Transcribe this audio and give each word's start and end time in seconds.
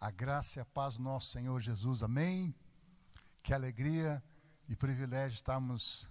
A 0.00 0.12
graça 0.12 0.60
e 0.60 0.62
a 0.62 0.64
paz 0.64 0.96
do 0.96 1.02
nosso 1.02 1.26
Senhor 1.26 1.60
Jesus, 1.60 2.04
amém. 2.04 2.54
Que 3.42 3.52
alegria 3.52 4.22
e 4.68 4.76
privilégio 4.76 5.34
estarmos 5.34 6.08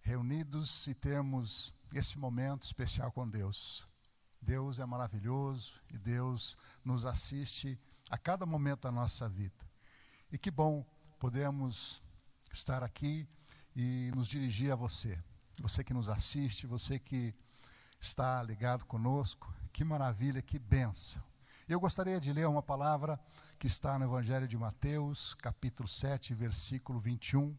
reunidos 0.00 0.88
e 0.88 0.94
termos 0.94 1.72
esse 1.94 2.18
momento 2.18 2.64
especial 2.64 3.12
com 3.12 3.28
Deus. 3.28 3.88
Deus 4.42 4.80
é 4.80 4.86
maravilhoso 4.86 5.80
e 5.88 5.96
Deus 5.96 6.56
nos 6.84 7.06
assiste 7.06 7.78
a 8.10 8.18
cada 8.18 8.44
momento 8.44 8.82
da 8.82 8.90
nossa 8.90 9.28
vida. 9.28 9.64
E 10.32 10.36
que 10.36 10.50
bom 10.50 10.84
podemos 11.20 12.02
estar 12.52 12.82
aqui 12.82 13.28
e 13.76 14.10
nos 14.16 14.26
dirigir 14.26 14.72
a 14.72 14.76
você. 14.76 15.16
Você 15.60 15.84
que 15.84 15.94
nos 15.94 16.08
assiste, 16.08 16.66
você 16.66 16.98
que 16.98 17.32
está 18.00 18.42
ligado 18.42 18.84
conosco, 18.84 19.54
que 19.72 19.84
maravilha, 19.84 20.42
que 20.42 20.58
benção. 20.58 21.27
Eu 21.68 21.78
gostaria 21.78 22.18
de 22.18 22.32
ler 22.32 22.48
uma 22.48 22.62
palavra 22.62 23.20
que 23.58 23.66
está 23.66 23.98
no 23.98 24.06
Evangelho 24.06 24.48
de 24.48 24.56
Mateus, 24.56 25.34
capítulo 25.34 25.86
7, 25.86 26.32
versículo 26.32 26.98
21, 26.98 27.54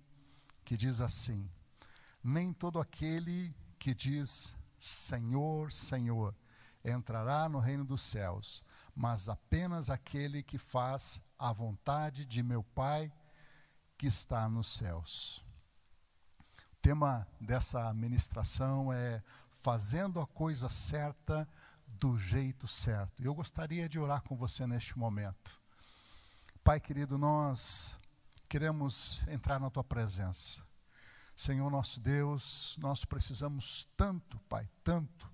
que 0.66 0.76
diz 0.76 1.00
assim: 1.00 1.48
Nem 2.24 2.52
todo 2.52 2.80
aquele 2.80 3.56
que 3.78 3.94
diz 3.94 4.58
Senhor, 4.80 5.72
Senhor, 5.72 6.36
entrará 6.84 7.48
no 7.48 7.60
reino 7.60 7.86
dos 7.86 8.02
céus, 8.02 8.64
mas 8.96 9.30
apenas 9.30 9.92
aquele 9.92 10.42
que 10.42 10.58
faz 10.58 11.22
a 11.38 11.54
vontade 11.54 12.26
de 12.26 12.42
meu 12.42 12.64
Pai 12.64 13.14
que 13.96 14.08
está 14.08 14.50
nos 14.50 14.70
céus. 14.70 15.46
O 16.74 16.78
tema 16.82 17.28
dessa 17.40 17.94
ministração 17.94 18.92
é 18.92 19.22
fazendo 19.52 20.20
a 20.20 20.26
coisa 20.26 20.68
certa 20.68 21.48
do 22.00 22.18
jeito 22.18 22.68
certo. 22.68 23.22
Eu 23.22 23.34
gostaria 23.34 23.90
de 23.90 24.00
orar 24.00 24.22
com 24.24 24.36
você 24.36 24.66
neste 24.66 24.98
momento. 24.98 25.60
Pai 26.64 26.80
querido, 26.80 27.18
nós 27.18 28.00
queremos 28.48 29.28
entrar 29.28 29.60
na 29.60 29.70
tua 29.70 29.84
presença. 29.84 30.64
Senhor 31.36 31.70
nosso 31.70 32.00
Deus, 32.00 32.78
nós 32.80 33.04
precisamos 33.04 33.88
tanto, 33.98 34.40
Pai, 34.48 34.70
tanto 34.84 35.30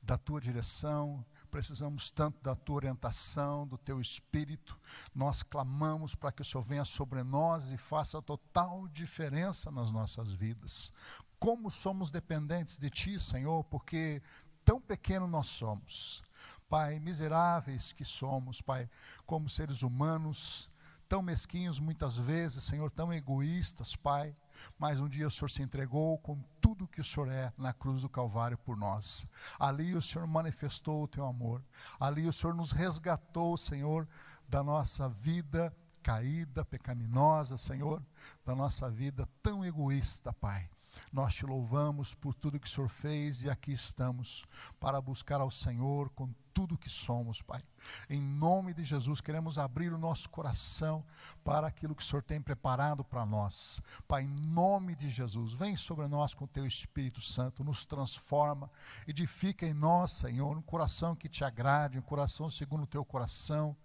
da 0.00 0.16
tua 0.16 0.40
direção, 0.40 1.24
precisamos 1.50 2.10
tanto 2.10 2.40
da 2.42 2.54
tua 2.54 2.76
orientação, 2.76 3.66
do 3.66 3.76
teu 3.76 4.00
espírito. 4.00 4.78
Nós 5.14 5.42
clamamos 5.42 6.14
para 6.14 6.30
que 6.30 6.42
o 6.42 6.44
Senhor 6.44 6.62
venha 6.62 6.84
sobre 6.84 7.22
nós 7.24 7.70
e 7.72 7.76
faça 7.76 8.22
total 8.22 8.86
diferença 8.88 9.70
nas 9.70 9.90
nossas 9.90 10.32
vidas. 10.32 10.92
Como 11.38 11.70
somos 11.70 12.10
dependentes 12.10 12.78
de 12.78 12.90
ti, 12.90 13.18
Senhor, 13.20 13.64
porque 13.64 14.22
tão 14.66 14.80
pequeno 14.80 15.28
nós 15.28 15.46
somos. 15.46 16.22
Pai, 16.68 16.98
miseráveis 16.98 17.92
que 17.92 18.04
somos, 18.04 18.60
Pai, 18.60 18.90
como 19.24 19.48
seres 19.48 19.82
humanos, 19.82 20.68
tão 21.08 21.22
mesquinhos 21.22 21.78
muitas 21.78 22.18
vezes, 22.18 22.64
Senhor, 22.64 22.90
tão 22.90 23.12
egoístas, 23.12 23.94
Pai, 23.94 24.36
mas 24.76 24.98
um 24.98 25.08
dia 25.08 25.28
o 25.28 25.30
Senhor 25.30 25.48
se 25.48 25.62
entregou 25.62 26.18
com 26.18 26.42
tudo 26.60 26.88
que 26.88 27.00
o 27.00 27.04
Senhor 27.04 27.28
é 27.28 27.52
na 27.56 27.72
cruz 27.72 28.02
do 28.02 28.08
Calvário 28.08 28.58
por 28.58 28.76
nós. 28.76 29.24
Ali 29.56 29.94
o 29.94 30.02
Senhor 30.02 30.26
manifestou 30.26 31.04
o 31.04 31.08
teu 31.08 31.24
amor, 31.24 31.64
ali 32.00 32.26
o 32.26 32.32
Senhor 32.32 32.52
nos 32.52 32.72
resgatou, 32.72 33.56
Senhor, 33.56 34.08
da 34.48 34.64
nossa 34.64 35.08
vida 35.08 35.72
caída, 36.02 36.64
pecaminosa, 36.64 37.56
Senhor, 37.56 38.02
da 38.44 38.54
nossa 38.54 38.90
vida 38.90 39.28
tão 39.40 39.64
egoísta, 39.64 40.32
Pai. 40.32 40.68
Nós 41.12 41.34
te 41.34 41.46
louvamos 41.46 42.14
por 42.14 42.34
tudo 42.34 42.58
que 42.60 42.66
o 42.66 42.70
Senhor 42.70 42.88
fez 42.88 43.42
e 43.42 43.50
aqui 43.50 43.72
estamos 43.72 44.44
para 44.78 45.00
buscar 45.00 45.40
ao 45.40 45.50
Senhor 45.50 46.10
com 46.10 46.32
tudo 46.56 46.78
que 46.78 46.88
somos, 46.88 47.42
Pai. 47.42 47.62
Em 48.08 48.18
nome 48.18 48.72
de 48.72 48.82
Jesus, 48.82 49.20
queremos 49.20 49.58
abrir 49.58 49.92
o 49.92 49.98
nosso 49.98 50.30
coração 50.30 51.04
para 51.44 51.66
aquilo 51.66 51.94
que 51.94 52.02
o 52.02 52.04
Senhor 52.04 52.22
tem 52.22 52.40
preparado 52.40 53.04
para 53.04 53.26
nós. 53.26 53.82
Pai, 54.08 54.22
em 54.22 54.26
nome 54.26 54.96
de 54.96 55.10
Jesus, 55.10 55.52
vem 55.52 55.76
sobre 55.76 56.08
nós 56.08 56.32
com 56.32 56.46
o 56.46 56.48
teu 56.48 56.66
Espírito 56.66 57.20
Santo, 57.20 57.62
nos 57.62 57.84
transforma, 57.84 58.70
edifica 59.06 59.66
em 59.66 59.74
nós, 59.74 60.12
Senhor, 60.12 60.56
um 60.56 60.62
coração 60.62 61.14
que 61.14 61.28
te 61.28 61.44
agrade, 61.44 61.98
um 61.98 62.02
coração 62.02 62.48
segundo 62.48 62.84
o 62.84 62.86
teu 62.86 63.04
coração. 63.04 63.76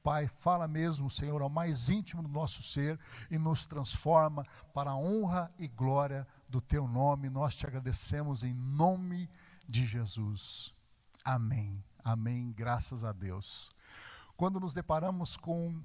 Pai, 0.00 0.28
fala 0.28 0.68
mesmo, 0.68 1.10
Senhor, 1.10 1.42
ao 1.42 1.50
mais 1.50 1.88
íntimo 1.88 2.22
do 2.22 2.28
nosso 2.28 2.62
ser 2.62 2.96
e 3.28 3.38
nos 3.38 3.66
transforma 3.66 4.46
para 4.72 4.90
a 4.90 4.96
honra 4.96 5.52
e 5.58 5.66
glória 5.66 6.24
do 6.50 6.60
teu 6.60 6.86
nome. 6.86 7.30
Nós 7.30 7.56
te 7.56 7.66
agradecemos 7.66 8.42
em 8.42 8.54
nome 8.54 9.30
de 9.68 9.86
Jesus. 9.86 10.74
Amém. 11.24 11.84
Amém, 12.02 12.52
graças 12.52 13.04
a 13.04 13.12
Deus. 13.12 13.70
Quando 14.36 14.58
nos 14.58 14.74
deparamos 14.74 15.36
com 15.36 15.80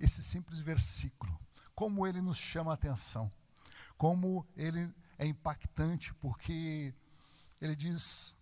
esse 0.00 0.22
simples 0.22 0.58
versículo, 0.58 1.38
como 1.74 2.06
ele 2.06 2.20
nos 2.20 2.36
chama 2.36 2.72
a 2.72 2.74
atenção, 2.74 3.30
como 3.96 4.46
ele 4.56 4.92
é 5.18 5.26
impactante, 5.26 6.12
porque 6.14 6.92
ele 7.60 7.76
diz: 7.76 8.36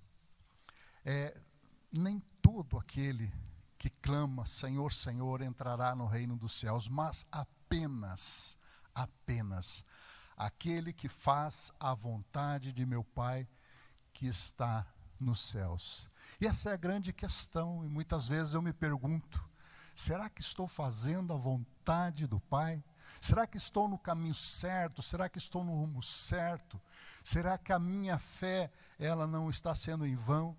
é, 1.05 1.39
nem 1.93 2.21
todo 2.41 2.79
aquele 2.79 3.33
que 3.77 3.91
clama 3.91 4.47
Senhor, 4.47 4.93
Senhor 4.93 5.43
entrará 5.43 5.95
no 5.95 6.07
reino 6.07 6.37
dos 6.37 6.53
céus, 6.53 6.89
mas 6.89 7.27
apenas, 7.31 8.57
apenas 8.95 9.85
aquele 10.43 10.93
que 10.93 11.09
faz 11.09 11.71
a 11.79 11.95
vontade 11.95 12.73
de 12.73 12.85
meu 12.85 13.05
Pai 13.05 13.47
que 14.13 14.27
está 14.27 14.85
nos 15.21 15.41
céus. 15.41 16.09
E 16.41 16.47
essa 16.47 16.71
é 16.71 16.73
a 16.73 16.77
grande 16.77 17.13
questão, 17.13 17.85
e 17.85 17.89
muitas 17.89 18.27
vezes 18.27 18.55
eu 18.55 18.61
me 18.61 18.73
pergunto: 18.73 19.43
será 19.95 20.29
que 20.29 20.41
estou 20.41 20.67
fazendo 20.67 21.33
a 21.33 21.37
vontade 21.37 22.27
do 22.27 22.41
Pai? 22.41 22.83
Será 23.21 23.47
que 23.47 23.57
estou 23.57 23.87
no 23.87 23.99
caminho 23.99 24.35
certo? 24.35 25.01
Será 25.01 25.29
que 25.29 25.39
estou 25.39 25.63
no 25.63 25.75
rumo 25.75 26.03
certo? 26.03 26.81
Será 27.23 27.57
que 27.57 27.73
a 27.73 27.79
minha 27.79 28.19
fé 28.19 28.71
ela 28.99 29.27
não 29.29 29.49
está 29.49 29.75
sendo 29.75 30.05
em 30.05 30.17
vão? 30.17 30.57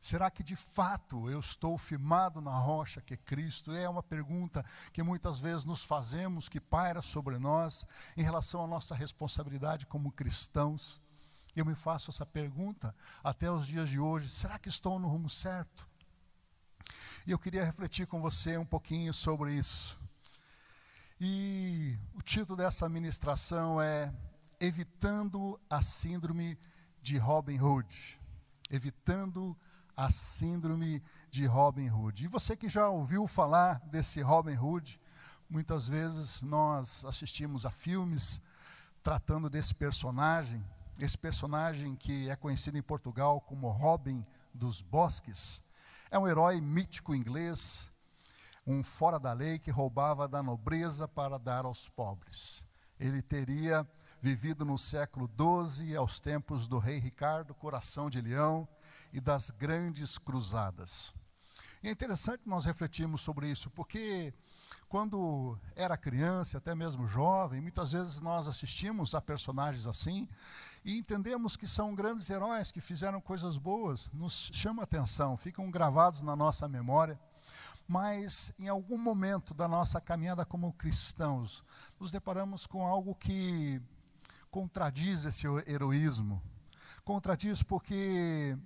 Será 0.00 0.30
que 0.30 0.42
de 0.42 0.56
fato 0.56 1.28
eu 1.28 1.38
estou 1.38 1.76
firmado 1.76 2.40
na 2.40 2.58
rocha 2.58 3.02
que 3.02 3.12
é 3.12 3.16
Cristo? 3.18 3.72
É 3.72 3.86
uma 3.86 4.02
pergunta 4.02 4.64
que 4.94 5.02
muitas 5.02 5.38
vezes 5.38 5.66
nos 5.66 5.84
fazemos, 5.84 6.48
que 6.48 6.58
paira 6.58 7.02
sobre 7.02 7.36
nós, 7.36 7.86
em 8.16 8.22
relação 8.22 8.64
à 8.64 8.66
nossa 8.66 8.94
responsabilidade 8.94 9.84
como 9.84 10.10
cristãos. 10.10 11.02
Eu 11.54 11.66
me 11.66 11.74
faço 11.74 12.10
essa 12.10 12.24
pergunta 12.24 12.94
até 13.22 13.50
os 13.50 13.66
dias 13.66 13.90
de 13.90 14.00
hoje: 14.00 14.30
será 14.30 14.58
que 14.58 14.70
estou 14.70 14.98
no 14.98 15.06
rumo 15.06 15.28
certo? 15.28 15.86
E 17.26 17.30
eu 17.32 17.38
queria 17.38 17.62
refletir 17.62 18.06
com 18.06 18.22
você 18.22 18.56
um 18.56 18.64
pouquinho 18.64 19.12
sobre 19.12 19.52
isso. 19.52 20.00
E 21.20 21.98
o 22.14 22.22
título 22.22 22.56
dessa 22.56 22.88
ministração 22.88 23.78
é 23.78 24.10
Evitando 24.58 25.60
a 25.68 25.82
Síndrome 25.82 26.58
de 27.02 27.18
Robin 27.18 27.60
Hood. 27.60 28.18
Evitando 28.70 29.54
a 29.54 29.69
Síndrome 30.08 31.02
de 31.30 31.44
Robin 31.44 31.90
Hood. 31.90 32.24
E 32.24 32.28
você 32.28 32.56
que 32.56 32.68
já 32.68 32.88
ouviu 32.88 33.26
falar 33.26 33.80
desse 33.90 34.22
Robin 34.22 34.56
Hood, 34.56 35.00
muitas 35.48 35.88
vezes 35.88 36.40
nós 36.42 37.04
assistimos 37.04 37.66
a 37.66 37.70
filmes 37.70 38.40
tratando 39.02 39.50
desse 39.50 39.74
personagem 39.74 40.64
esse 41.04 41.16
personagem 41.16 41.96
que 41.96 42.28
é 42.28 42.36
conhecido 42.36 42.76
em 42.76 42.82
Portugal 42.82 43.40
como 43.40 43.70
Robin 43.70 44.22
dos 44.52 44.82
Bosques, 44.82 45.62
é 46.10 46.18
um 46.18 46.28
herói 46.28 46.60
mítico 46.60 47.14
inglês, 47.14 47.90
um 48.66 48.82
fora 48.82 49.18
da 49.18 49.32
lei 49.32 49.58
que 49.58 49.70
roubava 49.70 50.28
da 50.28 50.42
nobreza 50.42 51.08
para 51.08 51.38
dar 51.38 51.64
aos 51.64 51.88
pobres. 51.88 52.66
Ele 52.98 53.22
teria 53.22 53.88
vivido 54.20 54.64
no 54.64 54.76
século 54.76 55.26
XII, 55.26 55.96
aos 55.96 56.20
tempos 56.20 56.66
do 56.66 56.78
rei 56.78 56.98
Ricardo, 56.98 57.54
coração 57.54 58.10
de 58.10 58.20
leão, 58.20 58.68
e 59.12 59.20
das 59.20 59.50
grandes 59.50 60.18
cruzadas. 60.18 61.12
E 61.82 61.88
é 61.88 61.90
interessante 61.90 62.42
nós 62.46 62.64
refletirmos 62.64 63.22
sobre 63.22 63.48
isso, 63.50 63.70
porque 63.70 64.34
quando 64.88 65.56
era 65.76 65.96
criança, 65.96 66.58
até 66.58 66.74
mesmo 66.74 67.06
jovem, 67.06 67.60
muitas 67.60 67.92
vezes 67.92 68.20
nós 68.20 68.48
assistimos 68.48 69.14
a 69.14 69.20
personagens 69.20 69.86
assim 69.86 70.28
e 70.84 70.98
entendemos 70.98 71.56
que 71.56 71.66
são 71.66 71.94
grandes 71.94 72.28
heróis 72.28 72.72
que 72.72 72.80
fizeram 72.80 73.20
coisas 73.20 73.56
boas, 73.56 74.10
nos 74.12 74.50
chama 74.52 74.82
atenção, 74.82 75.36
ficam 75.36 75.70
gravados 75.70 76.22
na 76.22 76.34
nossa 76.34 76.68
memória. 76.68 77.18
Mas 77.86 78.52
em 78.58 78.68
algum 78.68 78.98
momento 78.98 79.54
da 79.54 79.66
nossa 79.66 80.00
caminhada 80.00 80.44
como 80.44 80.72
cristãos, 80.72 81.64
nos 81.98 82.10
deparamos 82.10 82.66
com 82.66 82.86
algo 82.86 83.14
que 83.14 83.80
contradiz 84.50 85.24
esse 85.24 85.46
heroísmo. 85.66 86.42
Contradiz 87.04 87.62
porque 87.62 88.56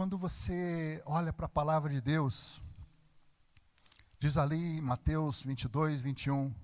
quando 0.00 0.16
você 0.16 1.02
olha 1.04 1.30
para 1.30 1.44
a 1.44 1.48
palavra 1.50 1.92
de 1.92 2.00
Deus, 2.00 2.62
diz 4.18 4.38
ali 4.38 4.80
Mateus 4.80 5.42
22, 5.42 6.00
21, 6.00 6.54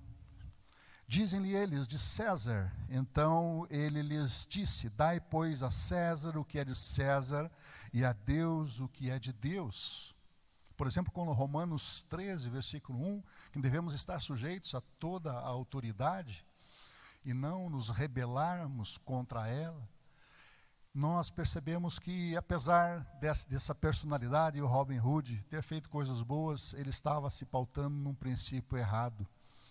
Dizem-lhe 1.07 1.53
eles 1.53 1.87
de 1.87 1.99
César. 1.99 2.75
Então 2.89 3.67
ele 3.69 4.01
lhes 4.01 4.43
disse: 4.49 4.89
Dai, 4.89 5.19
pois, 5.19 5.61
a 5.61 5.69
César 5.69 6.35
o 6.35 6.43
que 6.43 6.57
é 6.57 6.65
de 6.65 6.73
César 6.73 7.51
e 7.93 8.03
a 8.03 8.11
Deus 8.11 8.79
o 8.79 8.87
que 8.87 9.11
é 9.11 9.19
de 9.19 9.31
Deus. 9.31 10.15
Por 10.75 10.87
exemplo, 10.87 11.13
com 11.13 11.31
Romanos 11.31 12.01
13, 12.09 12.49
versículo 12.49 12.99
1, 12.99 13.23
que 13.51 13.61
devemos 13.61 13.93
estar 13.93 14.19
sujeitos 14.19 14.73
a 14.73 14.81
toda 14.97 15.31
a 15.31 15.47
autoridade 15.47 16.43
e 17.23 17.35
não 17.35 17.69
nos 17.69 17.91
rebelarmos 17.91 18.97
contra 18.97 19.47
ela, 19.47 19.87
nós 20.97 21.29
percebemos 21.29 21.99
que, 21.99 22.35
apesar 22.35 23.05
dessa 23.21 23.75
personalidade, 23.75 24.59
o 24.59 24.65
Robin 24.65 24.99
Hood 24.99 25.43
ter 25.43 25.61
feito 25.61 25.91
coisas 25.91 26.23
boas, 26.23 26.73
ele 26.73 26.89
estava 26.89 27.29
se 27.29 27.45
pautando 27.45 27.95
num 27.95 28.15
princípio 28.15 28.75
errado. 28.75 29.27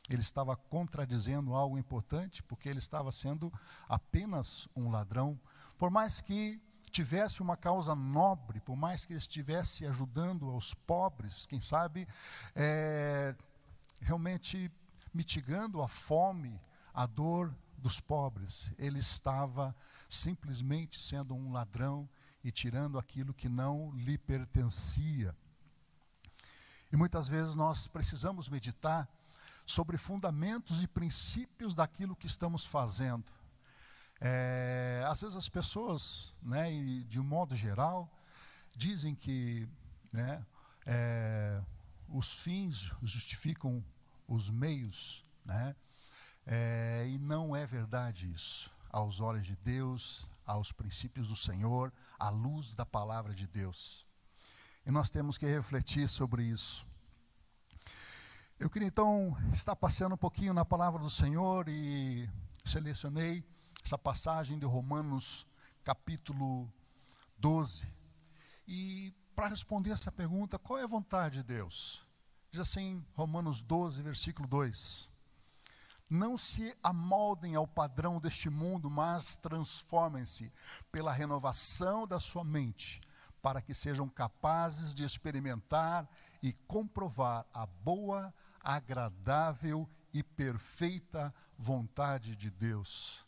Ele 0.09 0.21
estava 0.21 0.55
contradizendo 0.55 1.53
algo 1.53 1.77
importante, 1.77 2.45
porque 2.45 2.69
ele 2.69 2.79
estava 2.79 3.11
sendo 3.11 3.53
apenas 3.89 4.69
um 4.77 4.89
ladrão. 4.89 5.37
Por 5.77 5.91
mais 5.91 6.21
que 6.21 6.63
tivesse 6.93 7.43
uma 7.43 7.57
causa 7.57 7.93
nobre, 7.93 8.61
por 8.61 8.77
mais 8.77 9.05
que 9.05 9.13
ele 9.13 9.19
estivesse 9.19 9.85
ajudando 9.85 10.49
aos 10.49 10.75
pobres, 10.75 11.45
quem 11.45 11.61
sabe, 11.61 12.07
é, 12.55 13.35
realmente 14.01 14.71
mitigando 15.13 15.83
a 15.83 15.89
fome, 15.89 16.61
a 16.95 17.05
dor 17.05 17.53
dos 17.79 18.01
pobres, 18.01 18.73
ele 18.79 18.99
estava 18.99 19.75
simplesmente 20.09 21.01
sendo 21.01 21.35
um 21.35 21.53
ladrão 21.53 22.09
e 22.43 22.51
tirando 22.51 22.99
aquilo 22.99 23.35
que 23.35 23.49
não 23.49 23.93
lhe 23.95 24.17
pertencia. 24.19 25.35
E 26.93 26.97
muitas 26.97 27.29
vezes 27.29 27.55
nós 27.55 27.89
precisamos 27.89 28.49
meditar 28.49 29.09
sobre 29.67 29.99
fundamentos 29.99 30.83
e 30.83 30.87
princípios 30.87 31.75
daquilo 31.75 32.15
que 32.15 32.27
estamos 32.27 32.65
fazendo. 32.65 33.25
É, 34.21 35.05
às 35.07 35.21
vezes 35.21 35.37
as 35.37 35.49
pessoas, 35.49 36.35
né, 36.41 36.73
e 36.73 37.05
de 37.05 37.21
um 37.21 37.25
modo 37.25 37.55
geral, 37.55 38.11
dizem 38.77 39.15
que 39.15 39.69
né, 40.13 40.45
é, 40.87 41.61
os 42.09 42.33
fins 42.33 42.93
justificam 43.03 43.85
os 44.29 44.49
meios, 44.49 45.25
né, 45.45 45.75
é, 46.47 47.05
e 47.09 47.19
não 47.19 47.57
é 47.57 47.67
verdade 47.67 48.31
isso. 48.31 48.73
Aos 48.89 49.21
olhos 49.21 49.45
de 49.45 49.57
Deus, 49.57 50.31
aos 50.47 50.73
princípios 50.73 51.27
do 51.27 51.37
Senhor, 51.37 51.93
à 52.19 52.31
luz 52.31 52.75
da 52.75 52.87
palavra 52.87 53.35
de 53.35 53.47
Deus. 53.47 54.07
E 54.87 54.91
nós 54.91 55.11
temos 55.11 55.37
que 55.37 55.45
refletir 55.45 56.09
sobre 56.09 56.45
isso. 56.45 56.87
Eu 58.59 58.71
queria 58.71 58.89
então 58.89 59.37
estar 59.53 59.75
passeando 59.75 60.15
um 60.15 60.19
pouquinho 60.19 60.55
na 60.55 60.65
palavra 60.65 61.03
do 61.03 61.11
Senhor 61.11 61.69
e 61.69 62.27
selecionei 62.65 63.45
essa 63.85 63.99
passagem 63.99 64.59
de 64.59 64.65
Romanos, 64.65 65.47
capítulo 65.85 66.73
12. 67.37 67.87
E 68.67 69.13
para 69.35 69.49
responder 69.49 69.91
essa 69.91 70.11
pergunta, 70.11 70.59
qual 70.59 70.79
é 70.79 70.85
a 70.85 70.87
vontade 70.87 71.39
de 71.39 71.43
Deus? 71.43 72.07
Diz 72.51 72.61
assim, 72.61 73.05
Romanos 73.15 73.61
12, 73.61 74.01
versículo 74.03 74.49
2: 74.49 75.11
Não 76.09 76.37
se 76.37 76.77
amoldem 76.83 77.57
ao 77.57 77.67
padrão 77.67 78.21
deste 78.21 78.49
mundo, 78.49 78.89
mas 78.89 79.35
transformem-se 79.37 80.53
pela 80.93 81.13
renovação 81.13 82.07
da 82.07 82.21
sua 82.21 82.45
mente, 82.45 83.01
para 83.43 83.61
que 83.61 83.75
sejam 83.75 84.09
capazes 84.09 84.95
de 84.95 85.05
experimentar 85.05 86.09
e 86.43 86.53
comprovar 86.53 87.45
a 87.53 87.67
boa, 87.67 88.33
agradável 88.63 89.89
e 90.13 90.23
perfeita 90.23 91.35
vontade 91.59 92.37
de 92.37 92.51
Deus. 92.51 93.27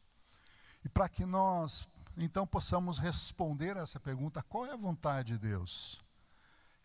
E 0.85 0.89
para 0.89 1.09
que 1.09 1.27
nós, 1.27 1.89
então, 2.17 2.47
possamos 2.47 2.99
responder 2.99 3.77
a 3.77 3.83
essa 3.83 3.99
pergunta: 3.99 4.43
qual 4.43 4.67
é 4.67 4.73
a 4.73 4.77
vontade 4.77 5.33
de 5.33 5.39
Deus? 5.39 6.01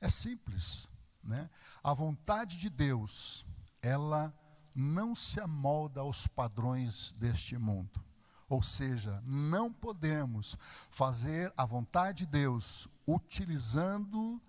É 0.01 0.09
simples, 0.09 0.87
né? 1.23 1.49
A 1.83 1.93
vontade 1.93 2.57
de 2.57 2.69
Deus, 2.69 3.45
ela 3.81 4.33
não 4.75 5.15
se 5.15 5.39
amolda 5.39 6.01
aos 6.01 6.27
padrões 6.27 7.11
deste 7.13 7.57
mundo. 7.57 8.03
Ou 8.49 8.61
seja, 8.61 9.21
não 9.25 9.71
podemos 9.71 10.57
fazer 10.89 11.51
a 11.57 11.65
vontade 11.65 12.19
de 12.19 12.31
Deus 12.31 12.87
utilizando 13.07 14.41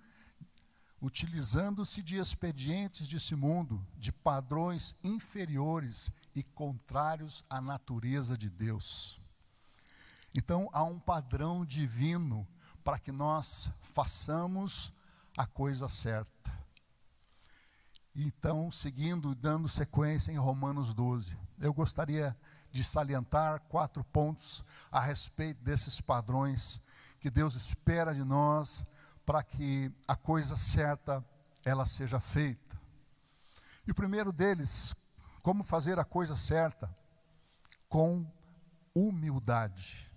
utilizando-se 1.04 2.02
de 2.02 2.16
expedientes 2.16 3.06
desse 3.06 3.36
mundo, 3.36 3.86
de 3.98 4.10
padrões 4.10 4.96
inferiores 5.04 6.10
e 6.34 6.42
contrários 6.42 7.44
à 7.50 7.60
natureza 7.60 8.38
de 8.38 8.48
Deus. 8.48 9.20
Então 10.34 10.68
há 10.72 10.82
um 10.82 10.98
padrão 10.98 11.62
divino 11.62 12.48
para 12.82 12.98
que 12.98 13.12
nós 13.12 13.70
façamos 13.82 14.94
a 15.36 15.46
coisa 15.46 15.90
certa. 15.90 16.63
Então, 18.14 18.70
seguindo, 18.70 19.34
dando 19.34 19.68
sequência 19.68 20.30
em 20.30 20.36
Romanos 20.36 20.94
12, 20.94 21.36
eu 21.58 21.74
gostaria 21.74 22.36
de 22.70 22.84
salientar 22.84 23.60
quatro 23.62 24.04
pontos 24.04 24.64
a 24.90 25.00
respeito 25.00 25.62
desses 25.62 26.00
padrões 26.00 26.80
que 27.18 27.30
Deus 27.30 27.54
espera 27.54 28.14
de 28.14 28.22
nós 28.22 28.86
para 29.26 29.42
que 29.42 29.90
a 30.06 30.14
coisa 30.14 30.56
certa 30.56 31.24
ela 31.64 31.86
seja 31.86 32.20
feita. 32.20 32.80
E 33.86 33.90
o 33.90 33.94
primeiro 33.94 34.32
deles, 34.32 34.94
como 35.42 35.64
fazer 35.64 35.98
a 35.98 36.04
coisa 36.04 36.36
certa 36.36 36.94
com 37.88 38.26
humildade 38.94 40.14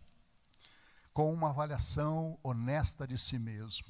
com 1.17 1.33
uma 1.33 1.49
avaliação 1.49 2.37
honesta 2.43 3.07
de 3.07 3.17
si 3.17 3.39
mesmo. 3.39 3.87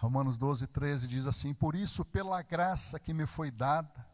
Romanos 0.00 0.38
12, 0.38 0.66
13 0.66 1.06
diz 1.06 1.26
assim: 1.26 1.52
Por 1.52 1.74
isso, 1.74 2.06
pela 2.06 2.40
graça 2.40 2.98
que 2.98 3.12
me 3.12 3.26
foi 3.26 3.50
dada, 3.50 4.06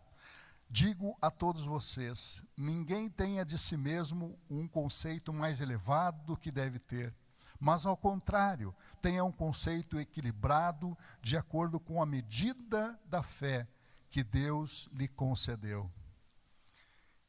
digo 0.68 1.16
a 1.22 1.30
todos 1.30 1.64
vocês: 1.64 2.42
ninguém 2.56 3.08
tenha 3.08 3.44
de 3.44 3.56
si 3.56 3.76
mesmo 3.76 4.36
um 4.50 4.66
conceito 4.66 5.32
mais 5.32 5.60
elevado 5.60 6.24
do 6.24 6.36
que 6.36 6.50
deve 6.50 6.80
ter, 6.80 7.14
mas 7.60 7.86
ao 7.86 7.96
contrário, 7.96 8.74
tenha 9.00 9.24
um 9.24 9.30
conceito 9.30 9.96
equilibrado 10.00 10.98
de 11.22 11.36
acordo 11.36 11.78
com 11.78 12.02
a 12.02 12.06
medida 12.06 12.98
da 13.06 13.22
fé 13.22 13.64
que 14.10 14.24
Deus 14.24 14.88
lhe 14.92 15.06
concedeu. 15.06 15.88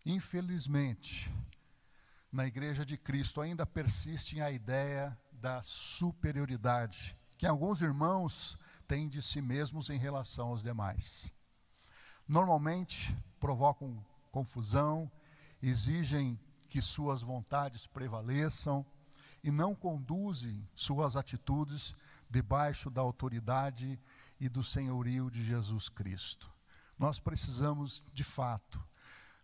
Infelizmente, 0.03 1.31
na 2.31 2.47
igreja 2.47 2.83
de 2.83 2.97
Cristo 2.97 3.39
ainda 3.39 3.67
persiste 3.67 4.41
a 4.41 4.49
ideia 4.49 5.15
da 5.31 5.61
superioridade, 5.61 7.15
que 7.37 7.45
alguns 7.45 7.81
irmãos 7.81 8.57
têm 8.87 9.07
de 9.07 9.21
si 9.21 9.41
mesmos 9.41 9.89
em 9.89 9.97
relação 9.97 10.49
aos 10.49 10.63
demais. 10.63 11.31
Normalmente 12.27 13.15
provocam 13.39 14.03
confusão, 14.31 15.11
exigem 15.61 16.39
que 16.69 16.81
suas 16.81 17.21
vontades 17.21 17.87
prevaleçam 17.87 18.85
e 19.43 19.51
não 19.51 19.73
conduzem 19.75 20.67
suas 20.75 21.15
atitudes 21.15 21.95
debaixo 22.29 22.89
da 22.89 23.01
autoridade 23.01 23.99
e 24.39 24.49
do 24.49 24.63
senhorio 24.63 25.31
de 25.31 25.43
Jesus 25.43 25.89
Cristo. 25.89 26.51
Nós 26.97 27.19
precisamos, 27.19 28.03
de 28.13 28.23
fato, 28.23 28.83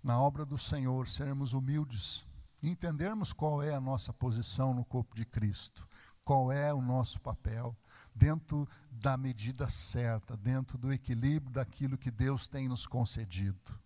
na 0.03 0.19
obra 0.19 0.45
do 0.45 0.57
Senhor, 0.57 1.07
sermos 1.07 1.53
humildes 1.53 2.25
entendermos 2.63 3.33
qual 3.33 3.61
é 3.61 3.73
a 3.73 3.81
nossa 3.81 4.13
posição 4.13 4.73
no 4.73 4.85
corpo 4.85 5.15
de 5.15 5.25
Cristo, 5.25 5.85
qual 6.23 6.51
é 6.51 6.73
o 6.73 6.81
nosso 6.81 7.19
papel, 7.19 7.75
dentro 8.15 8.67
da 8.91 9.17
medida 9.17 9.67
certa, 9.67 10.37
dentro 10.37 10.77
do 10.77 10.91
equilíbrio 10.93 11.51
daquilo 11.51 11.97
que 11.97 12.09
Deus 12.09 12.47
tem 12.47 12.67
nos 12.67 12.85
concedido. 12.85 13.77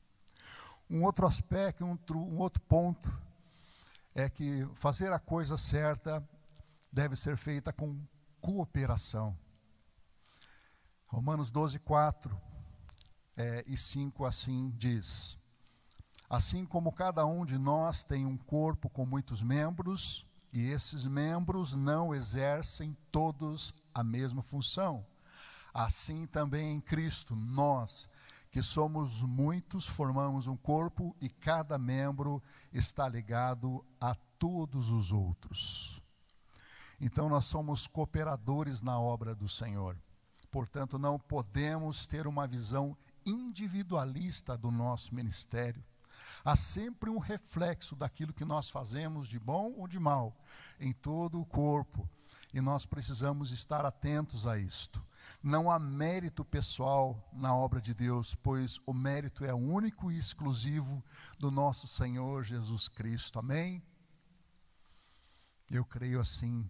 Um 0.89 1.03
outro 1.03 1.25
aspecto, 1.25 1.83
um 1.83 1.91
outro, 1.91 2.19
um 2.19 2.37
outro 2.37 2.61
ponto, 2.63 3.11
é 4.13 4.29
que 4.29 4.67
fazer 4.75 5.11
a 5.11 5.19
coisa 5.19 5.57
certa 5.57 6.27
deve 6.91 7.15
ser 7.15 7.37
feita 7.37 7.73
com 7.73 7.99
cooperação. 8.39 9.37
Romanos 11.07 11.49
12, 11.49 11.79
4 11.79 12.39
é, 13.37 13.63
e 13.67 13.77
5 13.77 14.25
assim 14.25 14.73
diz: 14.77 15.37
Assim 16.29 16.65
como 16.65 16.91
cada 16.91 17.25
um 17.25 17.45
de 17.45 17.57
nós 17.57 18.03
tem 18.03 18.25
um 18.25 18.37
corpo 18.37 18.89
com 18.89 19.05
muitos 19.05 19.41
membros, 19.41 20.26
e 20.53 20.69
esses 20.69 21.05
membros 21.05 21.75
não 21.75 22.13
exercem 22.13 22.95
todos 23.11 23.73
a 23.93 24.03
mesma 24.03 24.41
função. 24.41 25.05
Assim 25.73 26.25
também 26.25 26.75
em 26.75 26.81
Cristo, 26.81 27.35
nós, 27.35 28.09
que 28.49 28.63
somos 28.63 29.21
muitos, 29.21 29.85
formamos 29.85 30.47
um 30.47 30.57
corpo 30.57 31.15
e 31.21 31.29
cada 31.29 31.77
membro 31.77 32.41
está 32.73 33.07
ligado 33.07 33.85
a 33.99 34.15
todos 34.39 34.89
os 34.89 35.11
outros. 35.11 36.01
Então 36.99 37.29
nós 37.29 37.45
somos 37.45 37.85
cooperadores 37.85 38.81
na 38.81 38.99
obra 38.99 39.35
do 39.35 39.47
Senhor. 39.47 39.95
Portanto, 40.49 40.97
não 40.97 41.19
podemos 41.19 42.07
ter 42.07 42.25
uma 42.25 42.47
visão 42.47 42.97
individualista 43.25 44.57
do 44.57 44.71
nosso 44.71 45.13
ministério 45.13 45.83
Há 46.43 46.55
sempre 46.55 47.09
um 47.09 47.17
reflexo 47.17 47.95
daquilo 47.95 48.33
que 48.33 48.45
nós 48.45 48.69
fazemos 48.69 49.27
de 49.27 49.39
bom 49.39 49.73
ou 49.77 49.87
de 49.87 49.99
mal 49.99 50.37
em 50.79 50.93
todo 50.93 51.39
o 51.39 51.45
corpo. 51.45 52.09
E 52.53 52.61
nós 52.61 52.85
precisamos 52.85 53.51
estar 53.51 53.85
atentos 53.85 54.47
a 54.47 54.57
isto. 54.57 55.05
Não 55.43 55.69
há 55.69 55.77
mérito 55.77 56.43
pessoal 56.45 57.29
na 57.33 57.53
obra 57.53 57.81
de 57.81 57.93
Deus, 57.93 58.35
pois 58.35 58.79
o 58.85 58.93
mérito 58.93 59.43
é 59.43 59.53
único 59.53 60.11
e 60.11 60.17
exclusivo 60.17 61.03
do 61.37 61.51
nosso 61.51 61.87
Senhor 61.87 62.43
Jesus 62.43 62.87
Cristo. 62.87 63.37
Amém? 63.39 63.83
Eu 65.69 65.83
creio 65.83 66.19
assim. 66.19 66.67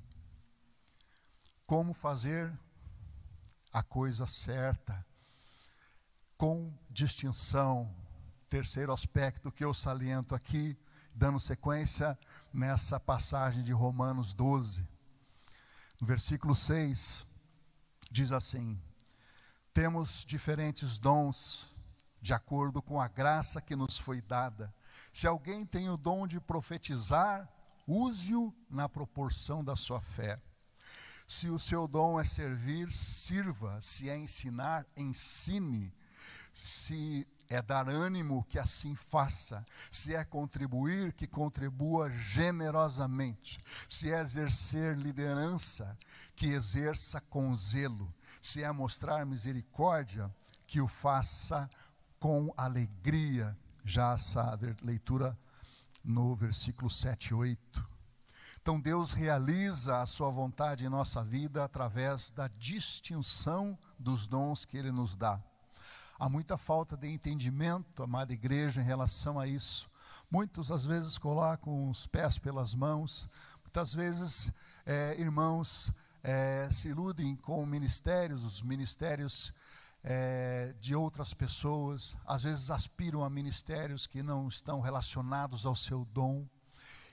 Como 1.65 1.93
fazer 1.93 2.57
a 3.71 3.83
coisa 3.83 4.25
certa, 4.25 5.05
com 6.37 6.73
distinção. 6.89 7.93
Terceiro 8.49 8.93
aspecto 8.93 9.51
que 9.51 9.65
eu 9.65 9.73
saliento 9.73 10.33
aqui, 10.33 10.77
dando 11.13 11.37
sequência 11.37 12.17
nessa 12.53 12.97
passagem 12.97 13.61
de 13.61 13.73
Romanos 13.73 14.33
12. 14.33 14.87
No 15.99 16.07
versículo 16.07 16.55
6, 16.55 17.27
diz 18.09 18.31
assim: 18.31 18.81
Temos 19.73 20.23
diferentes 20.25 20.97
dons 20.97 21.75
de 22.21 22.33
acordo 22.33 22.81
com 22.81 23.01
a 23.01 23.09
graça 23.09 23.61
que 23.61 23.75
nos 23.75 23.97
foi 23.97 24.21
dada. 24.21 24.73
Se 25.11 25.27
alguém 25.27 25.65
tem 25.65 25.89
o 25.89 25.97
dom 25.97 26.25
de 26.25 26.39
profetizar, 26.39 27.49
use-o 27.85 28.53
na 28.69 28.87
proporção 28.87 29.61
da 29.61 29.75
sua 29.75 29.99
fé. 29.99 30.41
Se 31.27 31.49
o 31.49 31.59
seu 31.59 31.85
dom 31.85 32.17
é 32.17 32.23
servir, 32.23 32.89
sirva. 32.93 33.81
Se 33.81 34.09
é 34.09 34.17
ensinar, 34.17 34.85
ensine. 34.95 35.93
Se 36.53 37.27
é 37.49 37.61
dar 37.61 37.89
ânimo, 37.89 38.43
que 38.45 38.59
assim 38.59 38.95
faça. 38.95 39.65
Se 39.91 40.15
é 40.15 40.23
contribuir, 40.23 41.13
que 41.13 41.27
contribua 41.27 42.09
generosamente. 42.11 43.57
Se 43.87 44.11
é 44.11 44.19
exercer 44.19 44.97
liderança, 44.97 45.97
que 46.35 46.47
exerça 46.47 47.21
com 47.21 47.55
zelo. 47.55 48.13
Se 48.41 48.63
é 48.63 48.71
mostrar 48.71 49.25
misericórdia, 49.25 50.33
que 50.67 50.81
o 50.81 50.87
faça 50.87 51.69
com 52.19 52.53
alegria. 52.57 53.57
Já 53.85 54.13
essa 54.13 54.59
leitura 54.83 55.37
no 56.03 56.35
versículo 56.35 56.89
7 56.89 57.29
e 57.29 57.33
8. 57.33 57.97
Então 58.61 58.81
Deus 58.81 59.13
realiza 59.13 60.01
a 60.01 60.05
sua 60.05 60.29
vontade 60.29 60.85
em 60.85 60.89
nossa 60.89 61.23
vida 61.23 61.63
através 61.63 62.31
da 62.31 62.49
distinção 62.49 63.79
dos 63.97 64.27
dons 64.27 64.65
que 64.65 64.77
ele 64.77 64.91
nos 64.91 65.15
dá. 65.15 65.41
Há 66.19 66.27
muita 66.27 66.57
falta 66.57 66.97
de 66.97 67.07
entendimento, 67.07 68.01
amada 68.01 68.33
igreja, 68.33 68.81
em 68.81 68.83
relação 68.83 69.39
a 69.39 69.45
isso. 69.45 69.89
Muitos 70.31 70.71
às 70.71 70.85
vezes 70.85 71.17
colocam 71.17 71.89
os 71.89 72.07
pés 72.07 72.39
pelas 72.39 72.73
mãos, 72.73 73.29
muitas 73.61 73.93
vezes 73.93 74.51
é, 74.83 75.15
irmãos 75.19 75.93
é, 76.23 76.67
se 76.71 76.89
iludem 76.89 77.35
com 77.35 77.63
ministérios, 77.65 78.43
os 78.43 78.63
ministérios 78.63 79.53
é, 80.03 80.73
de 80.79 80.95
outras 80.95 81.33
pessoas, 81.35 82.17
às 82.25 82.41
vezes 82.41 82.71
aspiram 82.71 83.23
a 83.23 83.29
ministérios 83.29 84.07
que 84.07 84.23
não 84.23 84.47
estão 84.47 84.81
relacionados 84.81 85.65
ao 85.65 85.75
seu 85.75 86.03
dom. 86.05 86.47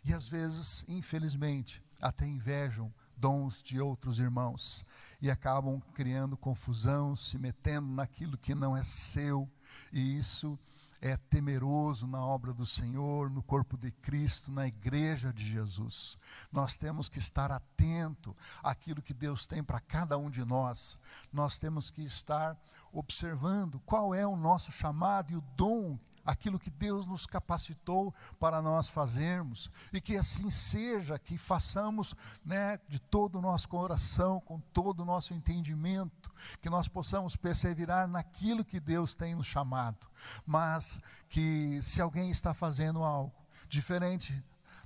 E 0.02 0.14
às 0.14 0.26
vezes, 0.26 0.84
infelizmente, 0.88 1.82
até 2.00 2.26
invejam 2.26 2.92
dons 3.16 3.62
de 3.62 3.80
outros 3.80 4.18
irmãos 4.18 4.84
e 5.20 5.30
acabam 5.30 5.80
criando 5.94 6.36
confusão, 6.36 7.16
se 7.16 7.38
metendo 7.38 7.88
naquilo 7.88 8.36
que 8.36 8.54
não 8.54 8.76
é 8.76 8.82
seu, 8.82 9.48
e 9.92 10.16
isso 10.18 10.58
é 11.00 11.18
temeroso 11.18 12.06
na 12.06 12.24
obra 12.24 12.52
do 12.52 12.64
Senhor, 12.64 13.28
no 13.28 13.42
corpo 13.42 13.76
de 13.76 13.92
Cristo, 13.92 14.50
na 14.50 14.66
igreja 14.66 15.32
de 15.34 15.44
Jesus. 15.44 16.16
Nós 16.50 16.78
temos 16.78 17.10
que 17.10 17.18
estar 17.18 17.52
atento 17.52 18.34
àquilo 18.62 19.02
que 19.02 19.12
Deus 19.12 19.44
tem 19.44 19.62
para 19.62 19.80
cada 19.80 20.16
um 20.16 20.30
de 20.30 20.42
nós. 20.46 20.98
Nós 21.30 21.58
temos 21.58 21.90
que 21.90 22.02
estar 22.02 22.58
observando 22.90 23.78
qual 23.80 24.14
é 24.14 24.26
o 24.26 24.34
nosso 24.34 24.72
chamado 24.72 25.30
e 25.30 25.36
o 25.36 25.44
dom 25.54 25.98
aquilo 26.24 26.58
que 26.58 26.70
Deus 26.70 27.06
nos 27.06 27.26
capacitou 27.26 28.14
para 28.38 28.62
nós 28.62 28.88
fazermos, 28.88 29.70
e 29.92 30.00
que 30.00 30.16
assim 30.16 30.50
seja, 30.50 31.18
que 31.18 31.36
façamos 31.36 32.14
né, 32.44 32.78
de 32.88 33.00
todo 33.00 33.38
o 33.38 33.42
nosso 33.42 33.68
coração, 33.68 34.40
com 34.40 34.60
todo 34.60 35.00
o 35.00 35.04
nosso 35.04 35.34
entendimento, 35.34 36.32
que 36.60 36.70
nós 36.70 36.88
possamos 36.88 37.36
perseverar 37.36 38.08
naquilo 38.08 38.64
que 38.64 38.80
Deus 38.80 39.14
tem 39.14 39.34
nos 39.34 39.46
chamado, 39.46 40.06
mas 40.46 41.00
que 41.28 41.80
se 41.82 42.00
alguém 42.00 42.30
está 42.30 42.54
fazendo 42.54 43.02
algo 43.02 43.34
diferente 43.68 44.42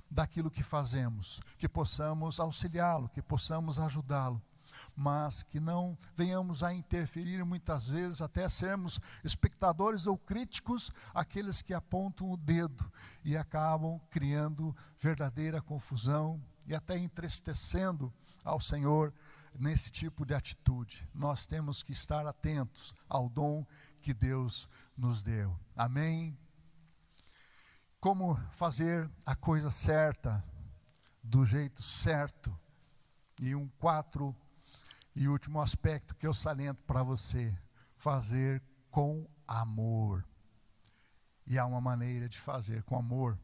daquilo 0.09 0.49
que 0.49 0.63
fazemos, 0.63 1.39
que 1.57 1.69
possamos 1.69 2.39
auxiliá-lo, 2.39 3.09
que 3.09 3.21
possamos 3.21 3.77
ajudá-lo 3.79 4.41
mas 4.99 5.41
que 5.41 5.61
não 5.61 5.97
venhamos 6.13 6.61
a 6.61 6.73
interferir 6.73 7.43
muitas 7.45 7.87
vezes, 7.87 8.21
até 8.21 8.49
sermos 8.49 8.99
espectadores 9.23 10.05
ou 10.05 10.17
críticos, 10.17 10.91
aqueles 11.13 11.61
que 11.61 11.73
apontam 11.73 12.29
o 12.29 12.35
dedo 12.35 12.91
e 13.23 13.37
acabam 13.37 13.97
criando 14.09 14.75
verdadeira 14.99 15.61
confusão 15.61 16.43
e 16.67 16.75
até 16.75 16.97
entristecendo 16.97 18.13
ao 18.43 18.59
Senhor 18.59 19.13
nesse 19.57 19.89
tipo 19.89 20.25
de 20.25 20.33
atitude. 20.33 21.07
Nós 21.13 21.47
temos 21.47 21.81
que 21.81 21.93
estar 21.93 22.27
atentos 22.27 22.93
ao 23.07 23.29
dom 23.29 23.65
que 24.01 24.13
Deus 24.13 24.67
nos 24.97 25.23
deu. 25.23 25.57
Amém? 25.77 26.37
Como 28.01 28.35
fazer 28.51 29.09
a 29.25 29.33
coisa 29.33 29.71
certa, 29.71 30.43
do 31.23 31.45
jeito 31.45 31.81
certo. 31.81 32.53
E 33.41 33.55
um 33.55 33.69
quatro 33.79 34.35
e 35.15 35.27
último 35.27 35.61
aspecto 35.61 36.15
que 36.15 36.27
eu 36.27 36.33
saliento 36.33 36.81
para 36.83 37.03
você: 37.03 37.55
fazer 37.97 38.61
com 38.91 39.27
amor. 39.47 40.25
E 41.45 41.57
há 41.57 41.65
uma 41.65 41.81
maneira 41.81 42.29
de 42.29 42.39
fazer 42.39 42.83
com 42.83 42.97
amor. 42.97 43.37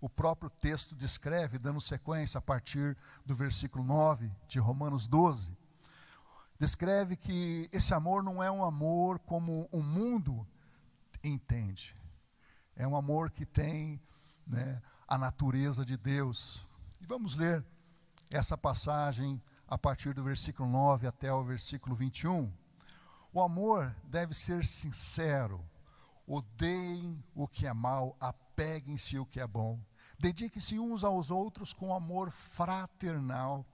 O 0.00 0.08
próprio 0.08 0.50
texto 0.50 0.96
descreve, 0.96 1.58
dando 1.58 1.80
sequência 1.80 2.38
a 2.38 2.42
partir 2.42 2.96
do 3.24 3.34
versículo 3.34 3.84
9 3.84 4.30
de 4.48 4.58
Romanos 4.58 5.06
12, 5.06 5.56
descreve 6.58 7.16
que 7.16 7.68
esse 7.72 7.94
amor 7.94 8.22
não 8.22 8.42
é 8.42 8.50
um 8.50 8.64
amor 8.64 9.18
como 9.20 9.68
o 9.70 9.82
mundo 9.82 10.46
entende. 11.22 11.94
É 12.74 12.86
um 12.86 12.96
amor 12.96 13.30
que 13.30 13.46
tem 13.46 14.00
né, 14.46 14.82
a 15.06 15.16
natureza 15.18 15.84
de 15.84 15.96
Deus. 15.96 16.66
E 17.00 17.06
vamos 17.06 17.36
ler 17.36 17.64
essa 18.30 18.56
passagem 18.56 19.40
a 19.72 19.78
partir 19.78 20.12
do 20.12 20.22
versículo 20.22 20.68
9 20.68 21.06
até 21.06 21.32
o 21.32 21.42
versículo 21.42 21.96
21. 21.96 22.52
O 23.32 23.40
amor 23.40 23.96
deve 24.04 24.34
ser 24.34 24.66
sincero. 24.66 25.64
Odeiem 26.26 27.24
o 27.34 27.48
que 27.48 27.66
é 27.66 27.72
mal, 27.72 28.14
apeguem-se 28.20 29.18
o 29.18 29.24
que 29.24 29.40
é 29.40 29.46
bom. 29.46 29.80
Dediquem-se 30.18 30.78
uns 30.78 31.02
aos 31.02 31.30
outros 31.30 31.72
com 31.72 31.94
amor 31.94 32.30
fraternal. 32.30 33.64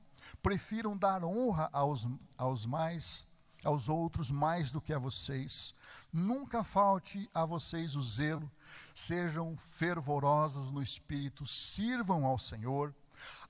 Prefiram 0.41 0.97
dar 0.97 1.25
honra 1.25 1.69
aos, 1.73 2.07
aos 2.37 2.65
mais 2.65 3.27
aos 3.65 3.89
outros 3.89 4.31
mais 4.31 4.71
do 4.71 4.81
que 4.81 4.93
a 4.93 5.01
vocês. 5.01 5.75
Nunca 6.13 6.63
falte 6.63 7.29
a 7.35 7.45
vocês 7.45 7.97
o 7.97 8.01
zelo. 8.01 8.49
Sejam 8.95 9.57
fervorosos 9.57 10.71
no 10.71 10.81
espírito, 10.81 11.45
sirvam 11.45 12.25
ao 12.25 12.39
Senhor. 12.39 12.95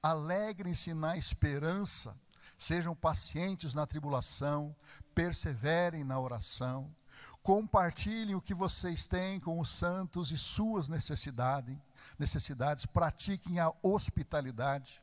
Alegrem-se 0.02 0.95
na 0.95 1.14
esperança 1.19 2.17
Sejam 2.59 2.95
pacientes 2.95 3.73
na 3.73 3.87
tribulação, 3.87 4.75
perseverem 5.15 6.03
na 6.03 6.19
oração, 6.19 6.93
compartilhem 7.41 8.35
o 8.35 8.43
que 8.43 8.53
vocês 8.53 9.07
têm 9.07 9.38
com 9.38 9.61
os 9.61 9.71
santos 9.71 10.33
e 10.33 10.37
suas 10.37 10.88
necessidades, 10.88 11.79
necessidades, 12.19 12.85
pratiquem 12.85 13.61
a 13.61 13.73
hospitalidade. 13.81 15.00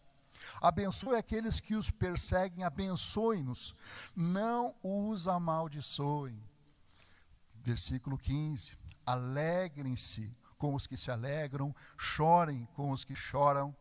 Abençoe 0.61 1.15
aqueles 1.15 1.61
que 1.61 1.75
os 1.75 1.89
perseguem, 1.89 2.65
abençoe-nos, 2.65 3.73
não 4.13 4.75
os 4.83 5.25
amaldiçoem. 5.25 6.37
Versículo 7.63 8.17
15: 8.17 8.77
Alegrem-se 9.05 10.29
com 10.57 10.75
os 10.75 10.85
que 10.85 10.97
se 10.97 11.09
alegram, 11.09 11.73
chorem 11.97 12.67
com 12.75 12.91
os 12.91 13.05
que 13.05 13.15
choram 13.15 13.75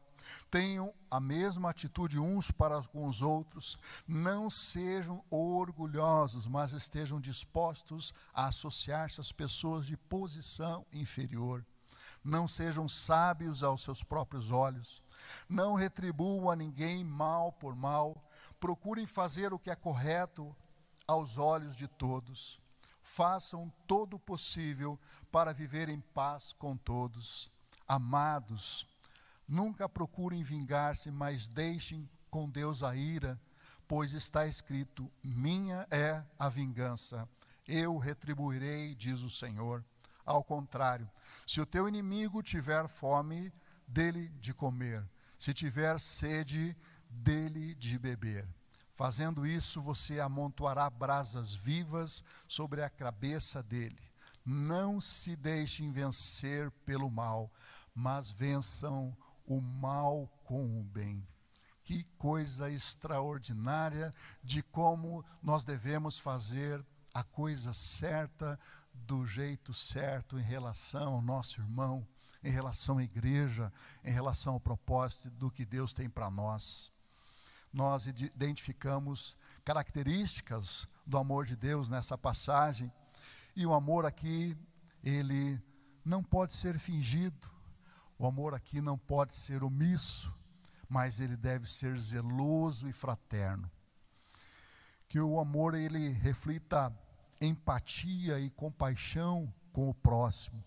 Tenham 0.51 0.93
a 1.11 1.21
mesma 1.21 1.71
atitude 1.71 2.19
uns 2.19 2.51
para 2.51 2.81
com 2.83 3.07
os 3.07 3.23
outros, 3.23 3.79
não 4.07 4.51
sejam 4.51 5.25
orgulhosos, 5.31 6.47
mas 6.47 6.73
estejam 6.73 7.21
dispostos 7.21 8.13
a 8.33 8.47
associar-se 8.47 9.21
às 9.21 9.33
pessoas 9.33 9.87
de 9.87 9.97
posição 9.97 10.85
inferior. 10.93 11.65
Não 12.23 12.49
sejam 12.49 12.89
sábios 12.89 13.63
aos 13.63 13.83
seus 13.83 14.03
próprios 14.03 14.51
olhos, 14.51 15.03
não 15.49 15.75
retribuam 15.75 16.51
a 16.51 16.57
ninguém 16.57 17.05
mal 17.05 17.53
por 17.53 17.77
mal, 17.77 18.27
procurem 18.59 19.07
fazer 19.07 19.53
o 19.53 19.59
que 19.59 19.71
é 19.71 19.77
correto 19.77 20.57
aos 21.07 21.37
olhos 21.37 21.77
de 21.77 21.87
todos. 21.87 22.59
Façam 23.03 23.71
todo 23.87 24.15
o 24.15 24.19
possível 24.19 24.99
para 25.31 25.53
viver 25.53 25.91
em 25.91 26.01
paz 26.01 26.55
com 26.55 26.75
todos. 26.75 27.51
Amados, 27.87 28.87
Nunca 29.47 29.89
procurem 29.89 30.43
vingar-se, 30.43 31.11
mas 31.11 31.49
deixem 31.49 32.09
com 32.31 32.49
Deus 32.49 32.83
a 32.83 32.97
ira, 32.97 33.41
pois 33.87 34.13
está 34.13 34.47
escrito: 34.47 35.11
Minha 35.23 35.87
é 35.91 36.25
a 36.39 36.49
vingança, 36.49 37.29
eu 37.67 37.99
retribuirei, 37.99 38.95
diz 38.95 39.21
o 39.21 39.31
Senhor. 39.31 39.85
Ao 40.25 40.43
contrário, 40.43 41.09
se 41.47 41.61
o 41.61 41.67
teu 41.67 41.87
inimigo 41.87 42.43
tiver 42.43 42.89
fome, 42.89 43.53
dele 43.87 44.29
de 44.41 44.55
comer, 44.55 45.07
se 45.39 45.53
tiver 45.53 46.01
sede, 46.01 46.77
dele 47.09 47.75
de 47.75 47.99
beber. 47.99 48.49
Fazendo 48.95 49.47
isso, 49.47 49.83
você 49.83 50.21
amontoará 50.21 50.89
brasas 50.89 51.53
vivas 51.53 52.25
sobre 52.49 52.83
a 52.83 52.89
cabeça 52.89 53.63
dele. 53.63 54.01
Não 54.45 55.01
se 55.01 55.37
deixem 55.37 55.91
vencer 55.91 56.71
pelo 56.87 57.11
mal, 57.11 57.53
mas 57.95 58.31
vençam 58.31 59.17
o 59.47 59.61
mal 59.61 60.29
com 60.45 60.81
o 60.81 60.85
bem. 60.85 61.27
Que 61.83 62.05
coisa 62.17 62.71
extraordinária 62.71 64.13
de 64.43 64.63
como 64.63 65.25
nós 65.43 65.65
devemos 65.65 66.19
fazer 66.19 66.85
a 67.13 67.23
coisa 67.23 67.73
certa, 67.73 68.59
do 68.93 69.27
jeito 69.27 69.73
certo 69.73 70.39
em 70.39 70.43
relação 70.43 71.15
ao 71.15 71.23
nosso 71.23 71.61
irmão, 71.61 72.07
em 72.43 72.51
relação 72.51 72.99
à 72.99 73.05
igreja, 73.05 73.73
em 74.03 74.11
relação 74.11 74.55
ao 74.55 74.61
propósito 74.61 75.31
do 75.31 75.51
que 75.51 75.65
Deus 75.65 75.95
tem 75.95 76.09
para 76.09 76.31
nós. 76.31 76.91
Nós 77.73 78.07
identificamos 78.07 79.37
características 79.65 80.87
do 81.07 81.19
amor 81.19 81.45
de 81.45 81.57
Deus 81.57 81.89
nessa 81.89 82.17
passagem, 82.17 82.91
e 83.57 83.65
o 83.67 83.73
amor 83.73 84.05
aqui, 84.05 84.57
ele 85.03 85.61
não 86.05 86.23
pode 86.23 86.55
ser 86.55 86.79
fingido, 86.79 87.54
o 88.19 88.27
amor 88.27 88.55
aqui 88.55 88.81
não 88.81 88.97
pode 88.97 89.35
ser 89.35 89.63
omisso, 89.63 90.35
mas 90.89 91.21
ele 91.21 91.37
deve 91.37 91.69
ser 91.69 91.99
zeloso 91.99 92.89
e 92.89 92.93
fraterno. 92.93 93.71
Que 95.09 95.21
o 95.21 95.39
amor 95.39 95.75
ele 95.75 96.09
reflita 96.09 96.93
empatia 97.41 98.39
e 98.39 98.51
compaixão 98.51 99.53
com 99.73 99.89
o 99.89 99.95
próximo, 99.95 100.65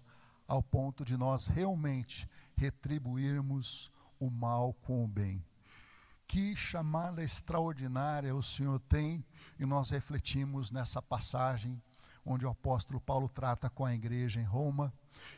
ao 0.47 0.61
ponto 0.61 1.03
de 1.05 1.17
nós 1.17 1.47
realmente 1.47 2.29
retribuirmos 2.55 3.91
o 4.19 4.29
mal 4.29 4.73
com 4.73 5.03
o 5.03 5.07
bem. 5.07 5.43
Que 6.27 6.55
chamada 6.55 7.23
extraordinária 7.23 8.35
o 8.35 8.43
Senhor 8.43 8.79
tem 8.81 9.25
e 9.57 9.65
nós 9.65 9.91
refletimos 9.91 10.71
nessa 10.71 11.01
passagem 11.01 11.81
onde 12.25 12.45
o 12.45 12.49
apóstolo 12.49 12.99
Paulo 12.99 13.29
trata 13.29 13.69
com 13.69 13.85
a 13.85 13.93
igreja 13.93 14.41
em 14.41 14.43
Roma 14.43 14.93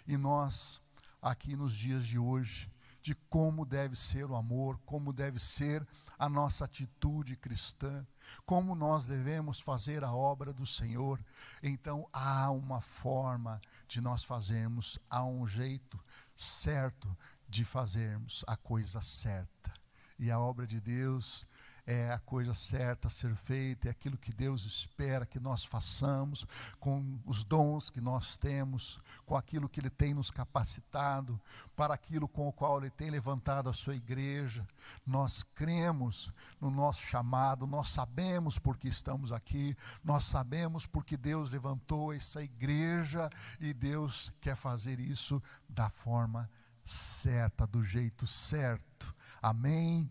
e 0.08 0.18
nós 0.18 0.82
aqui 1.22 1.56
nos 1.56 1.76
dias 1.76 2.06
de 2.06 2.18
hoje 2.18 2.72
de 3.02 3.16
como 3.30 3.66
deve 3.66 3.96
ser 3.96 4.30
o 4.30 4.36
amor, 4.36 4.78
como 4.86 5.14
deve 5.14 5.40
ser 5.40 5.88
a 6.18 6.28
nossa 6.28 6.66
atitude 6.66 7.36
cristã, 7.38 8.06
como 8.46 8.76
nós 8.76 9.06
devemos 9.06 9.60
fazer 9.60 10.04
a 10.04 10.14
obra 10.14 10.52
do 10.52 10.66
Senhor. 10.66 11.24
Então 11.64 12.08
há 12.12 12.52
uma 12.52 12.82
forma 12.82 13.60
de 13.88 14.02
nós 14.02 14.24
fazermos, 14.24 15.00
há 15.10 15.24
um 15.24 15.48
jeito 15.48 16.00
certo 16.36 17.16
de 17.48 17.64
fazermos 17.64 18.44
a 18.46 18.58
coisa 18.58 19.02
certa. 19.02 19.74
E 20.18 20.30
a 20.30 20.38
obra 20.38 20.68
de 20.68 20.82
Deus 20.82 21.48
é 21.90 22.12
a 22.12 22.20
coisa 22.20 22.54
certa 22.54 23.08
a 23.08 23.10
ser 23.10 23.36
feita, 23.36 23.88
é 23.88 23.92
aquilo 23.92 24.16
que 24.16 24.32
Deus 24.32 24.64
espera 24.64 25.26
que 25.26 25.40
nós 25.40 25.66
façamos, 25.66 26.46
com 26.80 27.20
os 27.26 27.44
dons 27.44 27.90
que 27.90 28.00
nós 28.00 28.38
temos, 28.38 29.00
com 29.26 29.36
aquilo 29.36 29.68
que 29.68 29.80
Ele 29.80 29.90
tem 29.90 30.14
nos 30.14 30.30
capacitado, 30.30 31.42
para 31.76 31.96
aquilo 31.96 32.28
com 32.28 32.48
o 32.48 32.54
qual 32.54 32.78
Ele 32.78 32.92
tem 32.92 33.10
levantado 33.10 33.70
a 33.70 33.74
sua 33.74 33.96
igreja. 33.96 34.68
Nós 35.04 35.42
cremos 35.42 36.32
no 36.62 36.70
nosso 36.70 37.02
chamado, 37.02 37.66
nós 37.66 37.90
sabemos 37.90 38.60
porque 38.60 38.88
estamos 38.88 39.32
aqui, 39.32 39.76
nós 40.04 40.26
sabemos 40.26 40.86
porque 40.86 41.18
Deus 41.18 41.50
levantou 41.50 42.14
essa 42.14 42.44
igreja 42.44 43.32
e 43.60 43.74
Deus 43.74 44.32
quer 44.40 44.56
fazer 44.56 45.00
isso 45.00 45.42
da 45.68 45.90
forma 45.90 46.48
certa, 46.84 47.66
do 47.66 47.82
jeito 47.82 48.28
certo. 48.28 49.12
Amém. 49.42 50.08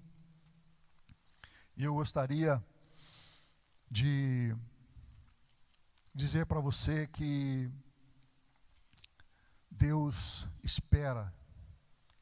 E 1.78 1.84
eu 1.84 1.94
gostaria 1.94 2.60
de 3.88 4.52
dizer 6.12 6.44
para 6.44 6.58
você 6.58 7.06
que 7.06 7.70
Deus 9.70 10.48
espera 10.60 11.32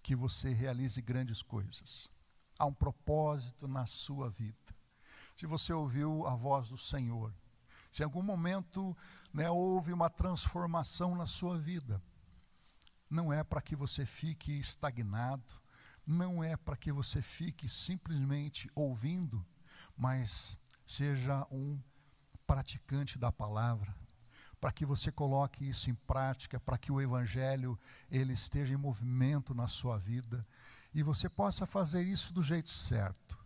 que 0.03 0.15
você 0.15 0.53
realize 0.53 1.01
grandes 1.01 1.41
coisas. 1.41 2.11
Há 2.59 2.67
um 2.67 2.75
propósito 2.75 3.67
na 3.67 3.87
sua 3.87 4.29
vida. 4.29 4.77
Se 5.35 5.47
você 5.47 5.73
ouviu 5.73 6.27
a 6.27 6.37
voz 6.37 6.69
do 6.69 6.77
Senhor, 6.77 7.35
se 7.91 8.03
em 8.03 8.05
algum 8.05 8.23
momento 8.23 8.95
né, 9.33 9.49
houve 9.49 9.91
uma 9.91 10.11
transformação 10.11 11.17
na 11.17 11.25
sua 11.25 11.57
vida, 11.57 12.03
não 13.09 13.33
é 13.33 13.43
para 13.43 13.63
que 13.63 13.75
você 13.75 14.05
fique 14.05 14.53
estagnado, 14.53 15.55
não 16.07 16.43
é 16.43 16.57
para 16.57 16.77
que 16.77 16.93
você 16.93 17.21
fique 17.21 17.69
simplesmente 17.69 18.71
ouvindo, 18.75 19.45
mas 19.97 20.57
seja 20.87 21.45
um 21.51 21.79
praticante 22.47 23.19
da 23.19 23.33
palavra, 23.33 23.93
para 24.61 24.71
que 24.71 24.87
você 24.87 25.11
coloque 25.11 25.69
isso 25.69 25.91
em 25.91 25.95
prática, 25.95 26.61
para 26.61 26.79
que 26.79 26.93
o 26.93 27.01
evangelho 27.01 27.79
ele 28.09 28.33
esteja 28.33 28.73
em 28.73 28.77
movimento 28.77 29.53
na 29.53 29.67
sua 29.67 29.99
vida 29.99 30.47
e 30.95 31.03
você 31.03 31.29
possa 31.29 31.67
fazer 31.67 32.03
isso 32.03 32.33
do 32.33 32.43
jeito 32.43 32.71
certo. 32.71 33.37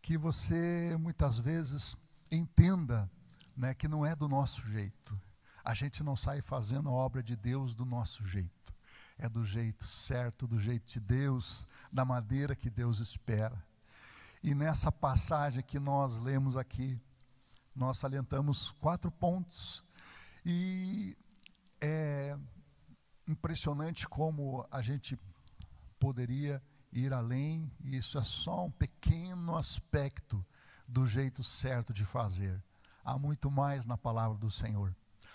Que 0.00 0.16
você 0.16 0.96
muitas 0.98 1.38
vezes 1.38 1.96
entenda, 2.30 3.08
né, 3.56 3.74
que 3.74 3.86
não 3.86 4.04
é 4.04 4.16
do 4.16 4.26
nosso 4.26 4.66
jeito. 4.66 5.20
A 5.62 5.74
gente 5.74 6.02
não 6.02 6.16
sai 6.16 6.40
fazendo 6.40 6.88
a 6.88 6.92
obra 6.92 7.22
de 7.22 7.36
Deus 7.36 7.74
do 7.74 7.84
nosso 7.84 8.26
jeito 8.26 8.71
é 9.22 9.28
do 9.28 9.44
jeito 9.44 9.84
certo, 9.84 10.48
do 10.48 10.58
jeito 10.58 10.84
de 10.84 10.98
Deus, 10.98 11.64
da 11.92 12.04
maneira 12.04 12.56
que 12.56 12.68
Deus 12.68 12.98
espera. 12.98 13.64
E 14.42 14.52
nessa 14.52 14.90
passagem 14.90 15.62
que 15.62 15.78
nós 15.78 16.18
lemos 16.18 16.56
aqui, 16.56 17.00
nós 17.74 17.98
salientamos 17.98 18.72
quatro 18.72 19.12
pontos, 19.12 19.84
e 20.44 21.16
é 21.80 22.36
impressionante 23.28 24.08
como 24.08 24.66
a 24.68 24.82
gente 24.82 25.16
poderia 26.00 26.60
ir 26.92 27.14
além, 27.14 27.72
e 27.80 27.96
isso 27.96 28.18
é 28.18 28.24
só 28.24 28.66
um 28.66 28.72
pequeno 28.72 29.56
aspecto 29.56 30.44
do 30.88 31.06
jeito 31.06 31.44
certo 31.44 31.92
de 31.92 32.04
fazer. 32.04 32.60
Há 33.04 33.16
muito 33.16 33.48
mais 33.48 33.86
na 33.86 33.96
palavra 33.96 34.36
do 34.36 34.50
Senhor 34.50 34.92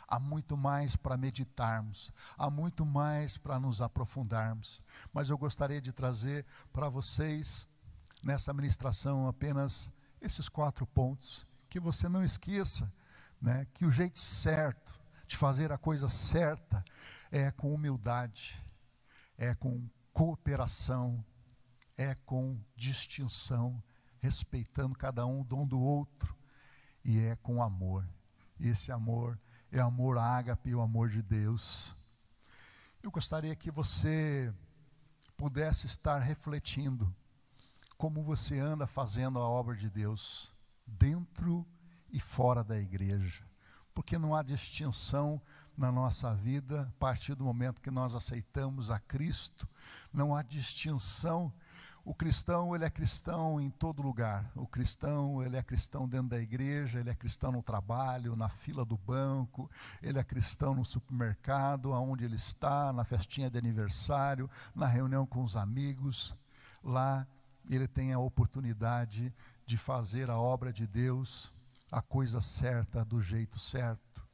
há 0.07 0.19
muito 0.19 0.55
mais 0.55 0.95
para 0.95 1.17
meditarmos, 1.17 2.11
há 2.37 2.49
muito 2.49 2.85
mais 2.85 3.37
para 3.37 3.59
nos 3.59 3.81
aprofundarmos. 3.81 4.81
Mas 5.13 5.29
eu 5.29 5.37
gostaria 5.37 5.81
de 5.81 5.91
trazer 5.91 6.45
para 6.71 6.87
vocês, 6.87 7.67
nessa 8.23 8.53
ministração, 8.53 9.27
apenas 9.27 9.91
esses 10.21 10.47
quatro 10.47 10.85
pontos, 10.87 11.45
que 11.69 11.79
você 11.79 12.07
não 12.07 12.23
esqueça, 12.23 12.91
né, 13.41 13.67
que 13.73 13.85
o 13.85 13.91
jeito 13.91 14.17
certo 14.17 14.99
de 15.27 15.35
fazer 15.35 15.71
a 15.71 15.77
coisa 15.77 16.07
certa 16.07 16.83
é 17.29 17.51
com 17.51 17.73
humildade, 17.73 18.63
é 19.37 19.53
com 19.53 19.87
cooperação, 20.13 21.23
é 21.97 22.15
com 22.25 22.57
distinção, 22.75 23.83
respeitando 24.19 24.97
cada 24.97 25.25
um 25.25 25.41
o 25.41 25.43
dom 25.43 25.67
do 25.67 25.79
outro, 25.79 26.35
e 27.03 27.19
é 27.19 27.35
com 27.37 27.61
amor. 27.61 28.07
Esse 28.59 28.91
amor 28.91 29.39
é 29.71 29.79
amor 29.79 30.17
ágape, 30.17 30.73
o 30.73 30.81
amor 30.81 31.09
de 31.09 31.21
Deus. 31.21 31.95
Eu 33.01 33.11
gostaria 33.11 33.55
que 33.55 33.69
você 33.69 34.53
pudesse 35.35 35.85
estar 35.85 36.17
refletindo 36.19 37.13
como 37.97 38.21
você 38.21 38.59
anda 38.59 38.85
fazendo 38.85 39.39
a 39.39 39.47
obra 39.47 39.75
de 39.75 39.89
Deus 39.89 40.51
dentro 40.85 41.65
e 42.11 42.19
fora 42.19 42.63
da 42.63 42.79
igreja. 42.79 43.43
Porque 43.93 44.17
não 44.17 44.35
há 44.35 44.43
distinção 44.43 45.41
na 45.75 45.91
nossa 45.91 46.33
vida 46.33 46.83
a 46.83 46.99
partir 46.99 47.35
do 47.35 47.43
momento 47.43 47.81
que 47.81 47.91
nós 47.91 48.15
aceitamos 48.15 48.89
a 48.89 48.99
Cristo, 48.99 49.67
não 50.13 50.35
há 50.35 50.41
distinção 50.41 51.53
o 52.07 52.13
cristão, 52.13 52.73
ele 52.73 52.85
é 52.85 52.89
cristão 52.89 53.59
em 53.59 53.69
todo 53.69 54.01
lugar. 54.01 54.49
O 54.55 54.65
cristão, 54.65 55.43
ele 55.43 55.57
é 55.57 55.61
cristão 55.61 56.07
dentro 56.07 56.29
da 56.29 56.39
igreja, 56.39 57.01
ele 57.01 57.09
é 57.09 57.13
cristão 57.13 57.51
no 57.51 57.61
trabalho, 57.61 58.33
na 58.33 58.47
fila 58.47 58.85
do 58.85 58.97
banco, 58.97 59.69
ele 60.01 60.17
é 60.17 60.23
cristão 60.23 60.73
no 60.73 60.85
supermercado, 60.85 61.91
aonde 61.91 62.23
ele 62.23 62.37
está, 62.37 62.93
na 62.93 63.03
festinha 63.03 63.49
de 63.49 63.57
aniversário, 63.57 64.49
na 64.73 64.85
reunião 64.85 65.25
com 65.25 65.43
os 65.43 65.57
amigos. 65.57 66.33
Lá 66.81 67.27
ele 67.69 67.89
tem 67.89 68.13
a 68.13 68.19
oportunidade 68.19 69.33
de 69.65 69.75
fazer 69.75 70.29
a 70.29 70.37
obra 70.37 70.71
de 70.71 70.87
Deus, 70.87 71.51
a 71.91 72.01
coisa 72.01 72.39
certa, 72.39 73.03
do 73.03 73.21
jeito 73.21 73.59
certo. 73.59 74.25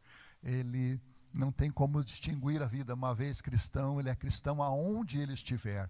Ele 0.44 1.02
não 1.34 1.52
tem 1.52 1.72
como 1.72 2.04
distinguir 2.04 2.62
a 2.62 2.68
vida, 2.68 2.94
uma 2.94 3.16
vez 3.16 3.42
cristão, 3.42 4.00
ele 4.00 4.10
é 4.10 4.16
cristão 4.16 4.62
aonde 4.62 5.18
ele 5.18 5.34
estiver. 5.34 5.90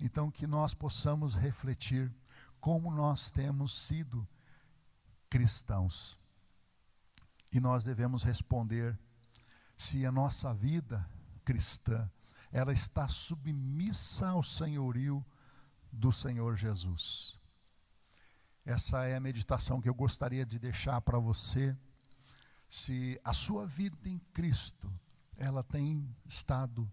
Então, 0.00 0.30
que 0.30 0.46
nós 0.46 0.72
possamos 0.72 1.34
refletir 1.34 2.12
como 2.58 2.90
nós 2.90 3.30
temos 3.30 3.86
sido 3.86 4.26
cristãos. 5.28 6.18
E 7.52 7.60
nós 7.60 7.84
devemos 7.84 8.22
responder 8.22 8.98
se 9.76 10.04
a 10.04 10.12
nossa 10.12 10.54
vida 10.54 11.08
cristã 11.44 12.10
ela 12.52 12.72
está 12.72 13.08
submissa 13.08 14.28
ao 14.28 14.42
senhorio 14.42 15.24
do 15.92 16.10
Senhor 16.12 16.56
Jesus. 16.56 17.38
Essa 18.64 19.04
é 19.06 19.16
a 19.16 19.20
meditação 19.20 19.80
que 19.80 19.88
eu 19.88 19.94
gostaria 19.94 20.44
de 20.44 20.58
deixar 20.58 21.00
para 21.00 21.18
você. 21.18 21.76
Se 22.68 23.20
a 23.24 23.32
sua 23.32 23.66
vida 23.66 24.08
em 24.08 24.18
Cristo, 24.32 24.92
ela 25.36 25.62
tem 25.62 26.14
estado 26.26 26.90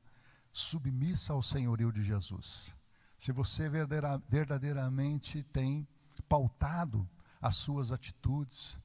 submissa 0.52 1.34
ao 1.34 1.41
senhorio 1.41 1.91
de 1.91 2.02
Jesus. 2.02 2.76
Se 3.17 3.32
você 3.32 3.67
verdadeiramente 3.69 5.43
tem 5.43 5.88
pautado 6.30 7.10
as 7.41 7.56
suas 7.56 7.91
atitudes, 7.91 8.80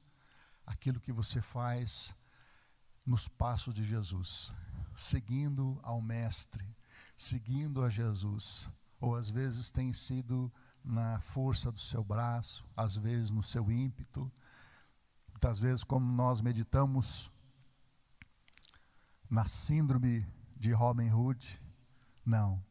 aquilo 0.65 0.99
que 0.99 1.11
você 1.11 1.41
faz 1.41 2.15
nos 3.05 3.27
passos 3.27 3.73
de 3.73 3.83
Jesus, 3.83 4.51
seguindo 4.95 5.79
ao 5.83 6.01
Mestre, 6.01 6.65
seguindo 7.15 7.83
a 7.83 7.89
Jesus, 7.89 8.69
ou 8.99 9.15
às 9.15 9.29
vezes 9.29 9.69
tem 9.69 9.91
sido 9.91 10.51
na 10.83 11.19
força 11.19 11.71
do 11.71 11.79
seu 11.79 12.03
braço, 12.03 12.65
às 12.75 12.95
vezes 12.97 13.29
no 13.29 13.43
seu 13.43 13.71
ímpeto, 13.71 14.31
muitas 15.29 15.59
vezes, 15.59 15.83
como 15.83 16.09
nós 16.11 16.41
meditamos 16.41 17.31
na 19.29 19.45
síndrome 19.45 20.25
de 20.55 20.71
Robin 20.71 21.11
Hood, 21.11 21.61
não, 22.25 22.63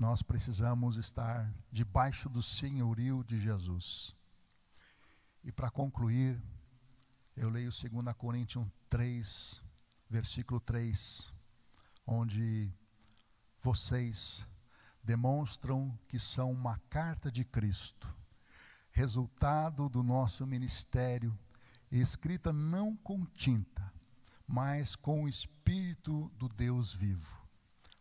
nós 0.00 0.22
precisamos 0.22 0.96
estar 0.96 1.54
debaixo 1.70 2.30
do 2.30 2.42
senhorio 2.42 3.22
de 3.22 3.38
Jesus. 3.38 4.16
E 5.44 5.52
para 5.52 5.70
concluir, 5.70 6.42
eu 7.36 7.50
leio 7.50 7.68
2 7.70 8.16
Coríntios 8.16 8.66
3, 8.88 9.62
versículo 10.08 10.58
3, 10.58 11.34
onde 12.06 12.72
vocês 13.60 14.46
demonstram 15.04 15.94
que 16.08 16.18
são 16.18 16.50
uma 16.50 16.78
carta 16.88 17.30
de 17.30 17.44
Cristo, 17.44 18.08
resultado 18.92 19.86
do 19.86 20.02
nosso 20.02 20.46
ministério, 20.46 21.38
escrita 21.92 22.54
não 22.54 22.96
com 22.96 23.22
tinta, 23.26 23.92
mas 24.46 24.96
com 24.96 25.24
o 25.24 25.28
Espírito 25.28 26.30
do 26.38 26.48
Deus 26.48 26.90
vivo, 26.94 27.39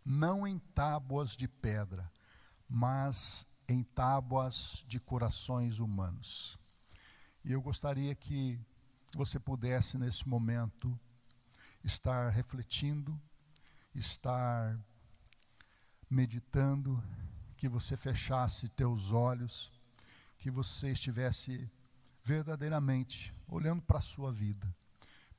não 0.09 0.47
em 0.47 0.57
tábuas 0.57 1.37
de 1.37 1.47
pedra, 1.47 2.11
mas 2.67 3.45
em 3.67 3.83
tábuas 3.83 4.83
de 4.87 4.99
corações 4.99 5.77
humanos. 5.77 6.57
E 7.45 7.51
eu 7.51 7.61
gostaria 7.61 8.15
que 8.15 8.59
você 9.15 9.39
pudesse, 9.39 9.99
nesse 9.99 10.27
momento, 10.27 10.99
estar 11.83 12.29
refletindo, 12.29 13.21
estar 13.93 14.79
meditando, 16.09 17.03
que 17.55 17.69
você 17.69 17.95
fechasse 17.95 18.67
teus 18.67 19.11
olhos, 19.11 19.71
que 20.39 20.49
você 20.49 20.91
estivesse 20.91 21.69
verdadeiramente 22.23 23.31
olhando 23.47 23.83
para 23.83 23.99
a 23.99 24.01
sua 24.01 24.31
vida, 24.31 24.75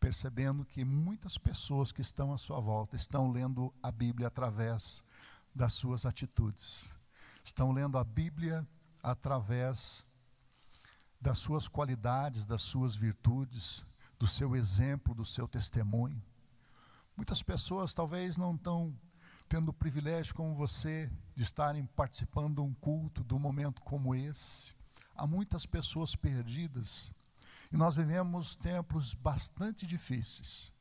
percebendo 0.00 0.64
que 0.64 0.84
muitas 0.84 1.36
pessoas 1.36 1.92
que 1.92 2.00
estão 2.00 2.32
à 2.32 2.38
sua 2.38 2.58
volta 2.58 2.96
estão 2.96 3.30
lendo 3.30 3.72
a 3.82 3.92
Bíblia 3.92 4.28
através 4.28 5.04
das 5.54 5.74
suas 5.74 6.06
atitudes, 6.06 6.90
estão 7.44 7.70
lendo 7.70 7.98
a 7.98 8.02
Bíblia 8.02 8.66
através 9.02 10.06
das 11.20 11.38
suas 11.38 11.68
qualidades, 11.68 12.46
das 12.46 12.62
suas 12.62 12.96
virtudes, 12.96 13.86
do 14.18 14.26
seu 14.26 14.56
exemplo, 14.56 15.14
do 15.14 15.24
seu 15.24 15.46
testemunho. 15.46 16.20
Muitas 17.14 17.42
pessoas 17.42 17.92
talvez 17.92 18.38
não 18.38 18.54
estão 18.54 18.98
tendo 19.48 19.68
o 19.68 19.74
privilégio 19.74 20.34
como 20.34 20.54
você 20.54 21.10
de 21.34 21.42
estarem 21.42 21.84
participando 21.84 22.56
de 22.56 22.60
um 22.62 22.72
culto, 22.72 23.22
de 23.22 23.34
um 23.34 23.38
momento 23.38 23.82
como 23.82 24.14
esse. 24.14 24.74
Há 25.14 25.26
muitas 25.26 25.66
pessoas 25.66 26.14
perdidas 26.14 27.12
e 27.70 27.76
nós 27.76 27.96
vivemos 27.96 28.54
tempos 28.54 29.14
bastante 29.14 29.86
difíceis 29.86 30.72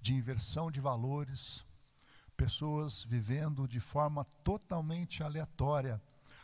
de 0.00 0.14
inversão 0.14 0.70
de 0.70 0.80
valores, 0.80 1.64
pessoas 2.36 3.04
vivendo 3.04 3.68
de 3.68 3.80
forma 3.80 4.24
totalmente 4.42 5.22
aleatória 5.22 6.02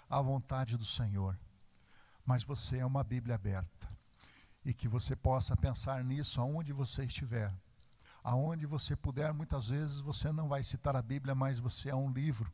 à 0.09 0.21
vontade 0.21 0.77
do 0.77 0.85
Senhor 0.85 1.39
mas 2.29 2.45
você 2.45 2.77
é 2.77 2.85
uma 2.85 3.03
Bíblia 3.03 3.37
aberta. 3.37 3.89
E 4.63 4.75
que 4.75 4.87
você 4.87 5.17
possa 5.17 5.57
pensar 5.57 6.05
nisso 6.05 6.43
aonde 6.43 6.75
você 6.75 7.07
estiver. 7.07 7.51
Aonde 8.23 8.67
você 8.67 8.95
puder, 8.95 9.33
muitas 9.33 9.69
vezes 9.69 10.01
você 10.01 10.31
não 10.31 10.47
vai 10.47 10.63
citar 10.63 10.95
a 10.95 11.01
Bíblia, 11.01 11.35
mas 11.35 11.59
você 11.59 11.89
é 11.89 11.95
um 11.95 12.13
livro 12.13 12.53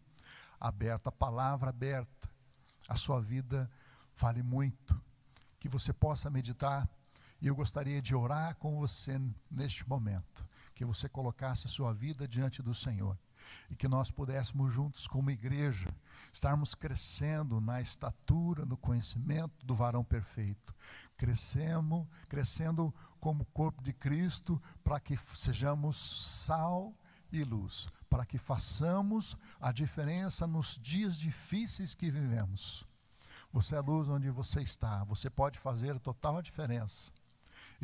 aberto, 0.60 1.08
a 1.08 1.12
palavra 1.12 1.70
aberta. 1.70 2.30
A 2.88 2.94
sua 2.94 3.20
vida 3.20 3.68
vale 4.14 4.44
muito. 4.44 4.94
Que 5.58 5.68
você 5.68 5.92
possa 5.92 6.30
meditar. 6.30 6.88
E 7.44 7.46
eu 7.46 7.54
gostaria 7.54 8.00
de 8.00 8.14
orar 8.14 8.56
com 8.56 8.74
você 8.78 9.20
neste 9.50 9.86
momento. 9.86 10.46
Que 10.74 10.82
você 10.82 11.10
colocasse 11.10 11.66
a 11.66 11.68
sua 11.68 11.92
vida 11.92 12.26
diante 12.26 12.62
do 12.62 12.74
Senhor 12.74 13.18
e 13.68 13.76
que 13.76 13.86
nós 13.86 14.10
pudéssemos 14.10 14.72
juntos, 14.72 15.06
como 15.06 15.30
igreja, 15.30 15.94
estarmos 16.32 16.74
crescendo 16.74 17.60
na 17.60 17.82
estatura, 17.82 18.64
no 18.64 18.78
conhecimento 18.78 19.66
do 19.66 19.74
varão 19.74 20.02
perfeito, 20.02 20.74
crescemos, 21.18 22.08
crescendo 22.30 22.94
como 23.20 23.44
corpo 23.44 23.82
de 23.82 23.92
Cristo, 23.92 24.58
para 24.82 24.98
que 24.98 25.14
sejamos 25.14 25.98
sal 26.46 26.94
e 27.30 27.44
luz, 27.44 27.88
para 28.08 28.24
que 28.24 28.38
façamos 28.38 29.36
a 29.60 29.70
diferença 29.70 30.46
nos 30.46 30.78
dias 30.80 31.18
difíceis 31.18 31.94
que 31.94 32.10
vivemos. 32.10 32.86
Você 33.52 33.76
é 33.76 33.80
luz 33.80 34.08
onde 34.08 34.30
você 34.30 34.62
está, 34.62 35.04
você 35.04 35.28
pode 35.28 35.58
fazer 35.58 36.00
total 36.00 36.40
diferença. 36.40 37.12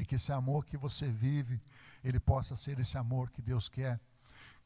E 0.01 0.05
que 0.07 0.15
esse 0.15 0.33
amor 0.33 0.65
que 0.65 0.79
você 0.79 1.11
vive, 1.11 1.61
ele 2.03 2.19
possa 2.19 2.57
ser 2.57 2.79
esse 2.81 2.97
amor 2.97 3.29
que 3.31 3.43
Deus 3.43 3.69
quer 3.69 4.01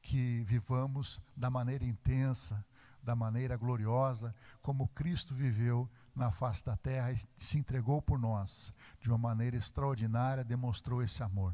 que 0.01 0.43
vivamos 0.45 1.21
da 1.35 1.51
maneira 1.51 1.83
intensa, 1.85 2.65
da 3.03 3.17
maneira 3.17 3.57
gloriosa, 3.57 4.33
como 4.61 4.87
Cristo 4.89 5.35
viveu 5.35 5.91
na 6.15 6.31
face 6.31 6.63
da 6.63 6.77
terra 6.77 7.11
e 7.11 7.17
se 7.37 7.59
entregou 7.59 8.01
por 8.01 8.19
nós, 8.19 8.73
de 9.01 9.09
uma 9.09 9.19
maneira 9.19 9.57
extraordinária, 9.57 10.45
demonstrou 10.45 11.03
esse 11.03 11.23
amor. 11.23 11.53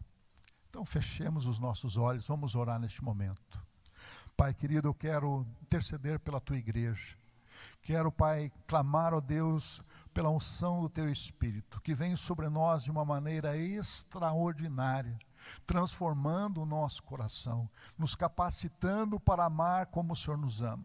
Então, 0.69 0.85
fechemos 0.85 1.47
os 1.47 1.59
nossos 1.59 1.97
olhos, 1.97 2.27
vamos 2.27 2.55
orar 2.55 2.79
neste 2.79 3.03
momento. 3.03 3.64
Pai 4.37 4.53
querido, 4.53 4.88
eu 4.88 4.95
quero 4.95 5.47
interceder 5.62 6.19
pela 6.21 6.40
tua 6.40 6.59
igreja. 6.59 7.16
Quero, 7.83 8.13
Pai, 8.13 8.53
clamar, 8.67 9.15
ó 9.15 9.21
Deus, 9.21 9.83
pela 10.13 10.31
unção 10.31 10.81
do 10.83 10.89
teu 10.89 11.11
Espírito, 11.11 11.81
que 11.81 11.95
vem 11.95 12.17
sobre 12.17 12.49
nós 12.49 12.83
de 12.85 12.91
uma 12.91 13.05
maneira 13.05 13.57
extraordinária 13.57 15.19
transformando 15.67 16.61
o 16.61 16.67
nosso 16.67 17.03
coração, 17.03 17.67
nos 17.97 18.15
capacitando 18.15 19.19
para 19.19 19.47
amar 19.47 19.87
como 19.87 20.13
o 20.13 20.17
Senhor 20.17 20.37
nos 20.37 20.61
ama 20.61 20.85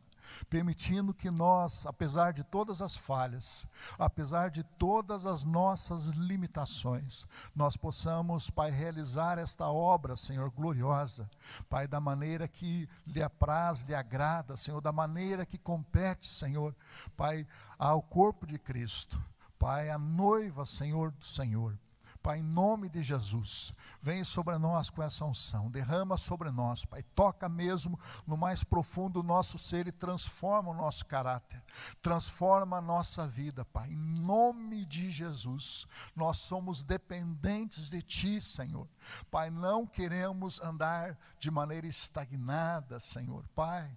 permitindo 0.49 1.13
que 1.13 1.29
nós, 1.29 1.85
apesar 1.85 2.33
de 2.33 2.43
todas 2.43 2.81
as 2.81 2.95
falhas, 2.95 3.67
apesar 3.97 4.49
de 4.49 4.63
todas 4.63 5.25
as 5.25 5.43
nossas 5.43 6.07
limitações, 6.07 7.25
nós 7.55 7.75
possamos, 7.75 8.49
Pai, 8.49 8.71
realizar 8.71 9.37
esta 9.37 9.67
obra, 9.67 10.15
Senhor, 10.15 10.49
gloriosa, 10.51 11.29
Pai, 11.69 11.87
da 11.87 11.99
maneira 11.99 12.47
que 12.47 12.87
lhe 13.05 13.21
apraz, 13.21 13.81
lhe 13.81 13.95
agrada, 13.95 14.55
Senhor, 14.55 14.81
da 14.81 14.91
maneira 14.91 15.45
que 15.45 15.57
compete, 15.57 16.27
Senhor, 16.27 16.75
Pai, 17.15 17.47
ao 17.77 18.01
corpo 18.01 18.45
de 18.45 18.57
Cristo. 18.57 19.21
Pai, 19.57 19.89
a 19.89 19.97
noiva, 19.97 20.65
Senhor 20.65 21.11
do 21.11 21.25
Senhor. 21.25 21.77
Pai, 22.25 22.39
em 22.39 22.43
nome 22.43 22.89
de 22.89 23.03
Jesus, 23.03 23.71
vem 24.01 24.23
sobre 24.23 24.57
nós 24.57 24.89
com 24.89 25.03
essa 25.03 25.23
unção, 25.23 25.69
derrama 25.69 26.17
sobre 26.17 26.49
nós, 26.49 26.83
Pai, 26.83 27.03
toca 27.13 27.47
mesmo 27.47 27.99
no 28.25 28.35
mais 28.35 28.63
profundo 28.63 29.21
do 29.21 29.27
nosso 29.27 29.59
ser 29.59 29.85
e 29.85 29.91
transforma 29.91 30.71
o 30.71 30.73
nosso 30.73 31.05
caráter, 31.05 31.63
transforma 32.01 32.77
a 32.77 32.81
nossa 32.81 33.27
vida, 33.27 33.63
Pai, 33.63 33.91
em 33.91 34.19
nome 34.21 34.85
de 34.85 35.11
Jesus. 35.11 35.85
Nós 36.15 36.37
somos 36.37 36.81
dependentes 36.81 37.91
de 37.91 38.01
Ti, 38.01 38.41
Senhor. 38.41 38.87
Pai, 39.29 39.51
não 39.51 39.85
queremos 39.85 40.59
andar 40.61 41.15
de 41.37 41.51
maneira 41.51 41.85
estagnada, 41.85 42.99
Senhor. 42.99 43.47
Pai, 43.49 43.95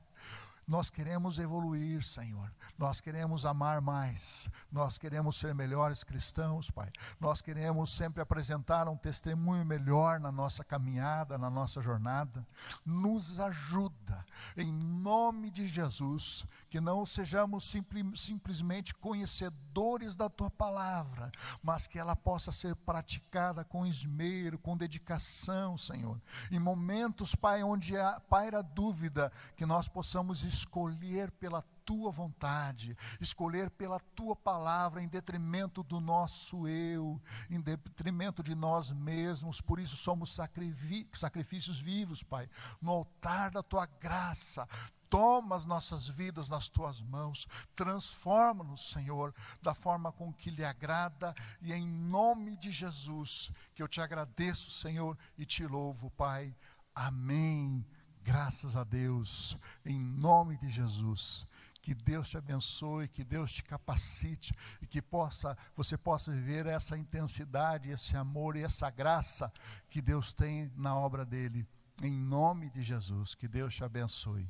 nós 0.68 0.90
queremos 0.90 1.38
evoluir, 1.38 2.04
Senhor. 2.04 2.52
Nós 2.76 3.00
queremos 3.00 3.46
amar 3.46 3.80
mais. 3.80 4.50
Nós 4.70 4.98
queremos 4.98 5.36
ser 5.36 5.54
melhores 5.54 6.04
cristãos, 6.04 6.70
Pai. 6.70 6.92
Nós 7.18 7.40
queremos 7.40 7.90
sempre 7.90 8.20
apresentar 8.20 8.86
um 8.86 8.96
testemunho 8.96 9.64
melhor 9.64 10.20
na 10.20 10.30
nossa 10.30 10.62
caminhada, 10.62 11.38
na 11.38 11.48
nossa 11.48 11.80
jornada. 11.80 12.46
Nos 12.84 13.40
ajuda. 13.40 14.26
Em 14.58 14.70
nome 14.70 15.50
de 15.50 15.66
Jesus, 15.66 16.44
que 16.68 16.80
não 16.80 17.06
sejamos 17.06 17.64
simples, 17.64 18.20
simplesmente 18.20 18.94
conhecedores 18.94 20.14
da 20.14 20.28
tua 20.28 20.50
palavra, 20.50 21.30
mas 21.62 21.86
que 21.86 21.98
ela 21.98 22.14
possa 22.14 22.52
ser 22.52 22.76
praticada 22.76 23.64
com 23.64 23.86
esmero, 23.86 24.58
com 24.58 24.76
dedicação, 24.76 25.78
Senhor. 25.78 26.20
Em 26.50 26.58
momentos, 26.58 27.34
Pai, 27.34 27.62
onde 27.62 27.94
paira 28.28 28.62
dúvida, 28.62 29.32
que 29.56 29.64
nós 29.64 29.88
possamos 29.88 30.42
escolher 30.58 31.30
pela 31.32 31.62
tua 31.84 32.10
vontade, 32.10 32.96
escolher 33.20 33.70
pela 33.70 33.98
tua 33.98 34.36
palavra 34.36 35.02
em 35.02 35.08
detrimento 35.08 35.82
do 35.82 36.00
nosso 36.00 36.68
eu, 36.68 37.20
em 37.48 37.60
detrimento 37.60 38.42
de 38.42 38.54
nós 38.54 38.90
mesmos. 38.90 39.60
Por 39.60 39.80
isso 39.80 39.96
somos 39.96 40.34
sacrifícios 40.34 41.78
vivos, 41.78 42.22
Pai, 42.22 42.48
no 42.80 42.90
altar 42.90 43.50
da 43.50 43.62
tua 43.62 43.86
graça. 43.86 44.68
Toma 45.08 45.56
as 45.56 45.64
nossas 45.64 46.06
vidas 46.06 46.50
nas 46.50 46.68
tuas 46.68 47.00
mãos, 47.00 47.46
transforma-nos, 47.74 48.90
Senhor, 48.90 49.34
da 49.62 49.72
forma 49.72 50.12
com 50.12 50.30
que 50.30 50.50
lhe 50.50 50.62
agrada, 50.62 51.34
e 51.62 51.72
em 51.72 51.86
nome 51.86 52.54
de 52.58 52.70
Jesus, 52.70 53.50
que 53.74 53.82
eu 53.82 53.88
te 53.88 54.02
agradeço, 54.02 54.70
Senhor, 54.70 55.16
e 55.38 55.46
te 55.46 55.66
louvo, 55.66 56.10
Pai. 56.10 56.54
Amém. 56.94 57.86
Graças 58.28 58.76
a 58.76 58.84
Deus, 58.84 59.56
em 59.86 59.98
nome 59.98 60.58
de 60.58 60.68
Jesus. 60.68 61.46
Que 61.80 61.94
Deus 61.94 62.28
te 62.28 62.36
abençoe, 62.36 63.08
que 63.08 63.24
Deus 63.24 63.50
te 63.50 63.64
capacite 63.64 64.52
e 64.82 64.86
que 64.86 65.00
possa, 65.00 65.56
você 65.74 65.96
possa 65.96 66.30
viver 66.30 66.66
essa 66.66 66.98
intensidade, 66.98 67.88
esse 67.88 68.18
amor 68.18 68.54
e 68.54 68.62
essa 68.62 68.90
graça 68.90 69.50
que 69.88 70.02
Deus 70.02 70.34
tem 70.34 70.70
na 70.76 70.94
obra 70.94 71.24
dele. 71.24 71.66
Em 72.02 72.12
nome 72.12 72.68
de 72.68 72.82
Jesus, 72.82 73.34
que 73.34 73.48
Deus 73.48 73.74
te 73.74 73.82
abençoe. 73.82 74.46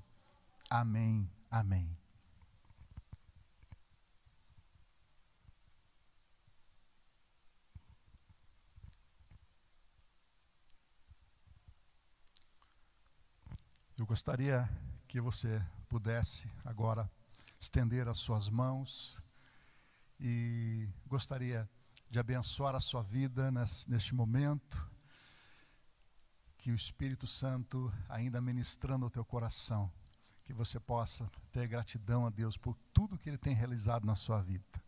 Amém. 0.69 1.31
Amém. 1.49 1.97
Eu 13.99 14.07
gostaria 14.07 14.71
que 15.09 15.21
você 15.21 15.61
pudesse 15.89 16.47
agora 16.65 17.11
estender 17.61 18.07
as 18.07 18.19
suas 18.19 18.49
mãos 18.49 19.21
e 20.21 20.87
gostaria 21.05 21.69
de 22.09 22.21
abençoar 22.21 22.77
a 22.77 22.81
sua 22.81 23.03
vida 23.03 23.51
neste 23.89 24.15
momento. 24.15 24.89
Que 26.57 26.71
o 26.71 26.77
Espírito 26.77 27.27
Santo, 27.27 27.93
ainda 28.09 28.41
ministrando 28.41 29.05
o 29.05 29.11
teu 29.11 29.25
coração, 29.25 29.91
que 30.45 30.53
você 30.53 30.79
possa 30.79 31.29
ter 31.51 31.67
gratidão 31.67 32.25
a 32.25 32.31
Deus 32.31 32.57
por 32.57 32.77
tudo 32.95 33.19
que 33.19 33.29
Ele 33.29 33.37
tem 33.37 33.53
realizado 33.53 34.07
na 34.07 34.15
sua 34.15 34.41
vida. 34.41 34.81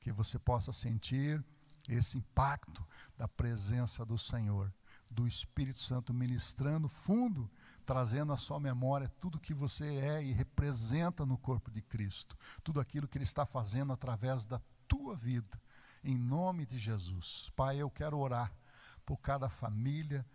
Que 0.00 0.10
você 0.10 0.38
possa 0.38 0.72
sentir 0.72 1.44
esse 1.86 2.16
impacto 2.16 2.82
da 3.14 3.28
presença 3.28 4.06
do 4.06 4.16
Senhor, 4.16 4.72
do 5.14 5.26
Espírito 5.26 5.78
Santo 5.78 6.12
ministrando 6.12 6.88
fundo 6.88 7.50
trazendo 7.84 8.32
à 8.32 8.36
sua 8.36 8.58
memória 8.58 9.08
tudo 9.20 9.38
que 9.38 9.54
você 9.54 9.84
é 9.98 10.22
e 10.22 10.32
representa 10.32 11.24
no 11.26 11.36
corpo 11.36 11.70
de 11.70 11.82
Cristo, 11.82 12.36
tudo 12.62 12.80
aquilo 12.80 13.06
que 13.06 13.18
Ele 13.18 13.24
está 13.24 13.44
fazendo 13.44 13.92
através 13.92 14.46
da 14.46 14.60
tua 14.88 15.14
vida, 15.14 15.60
em 16.02 16.16
nome 16.16 16.66
de 16.66 16.78
Jesus. 16.78 17.50
Pai, 17.54 17.80
eu 17.80 17.90
quero 17.90 18.18
orar 18.18 18.52
por 19.04 19.18
cada 19.18 19.48
família, 19.48 20.26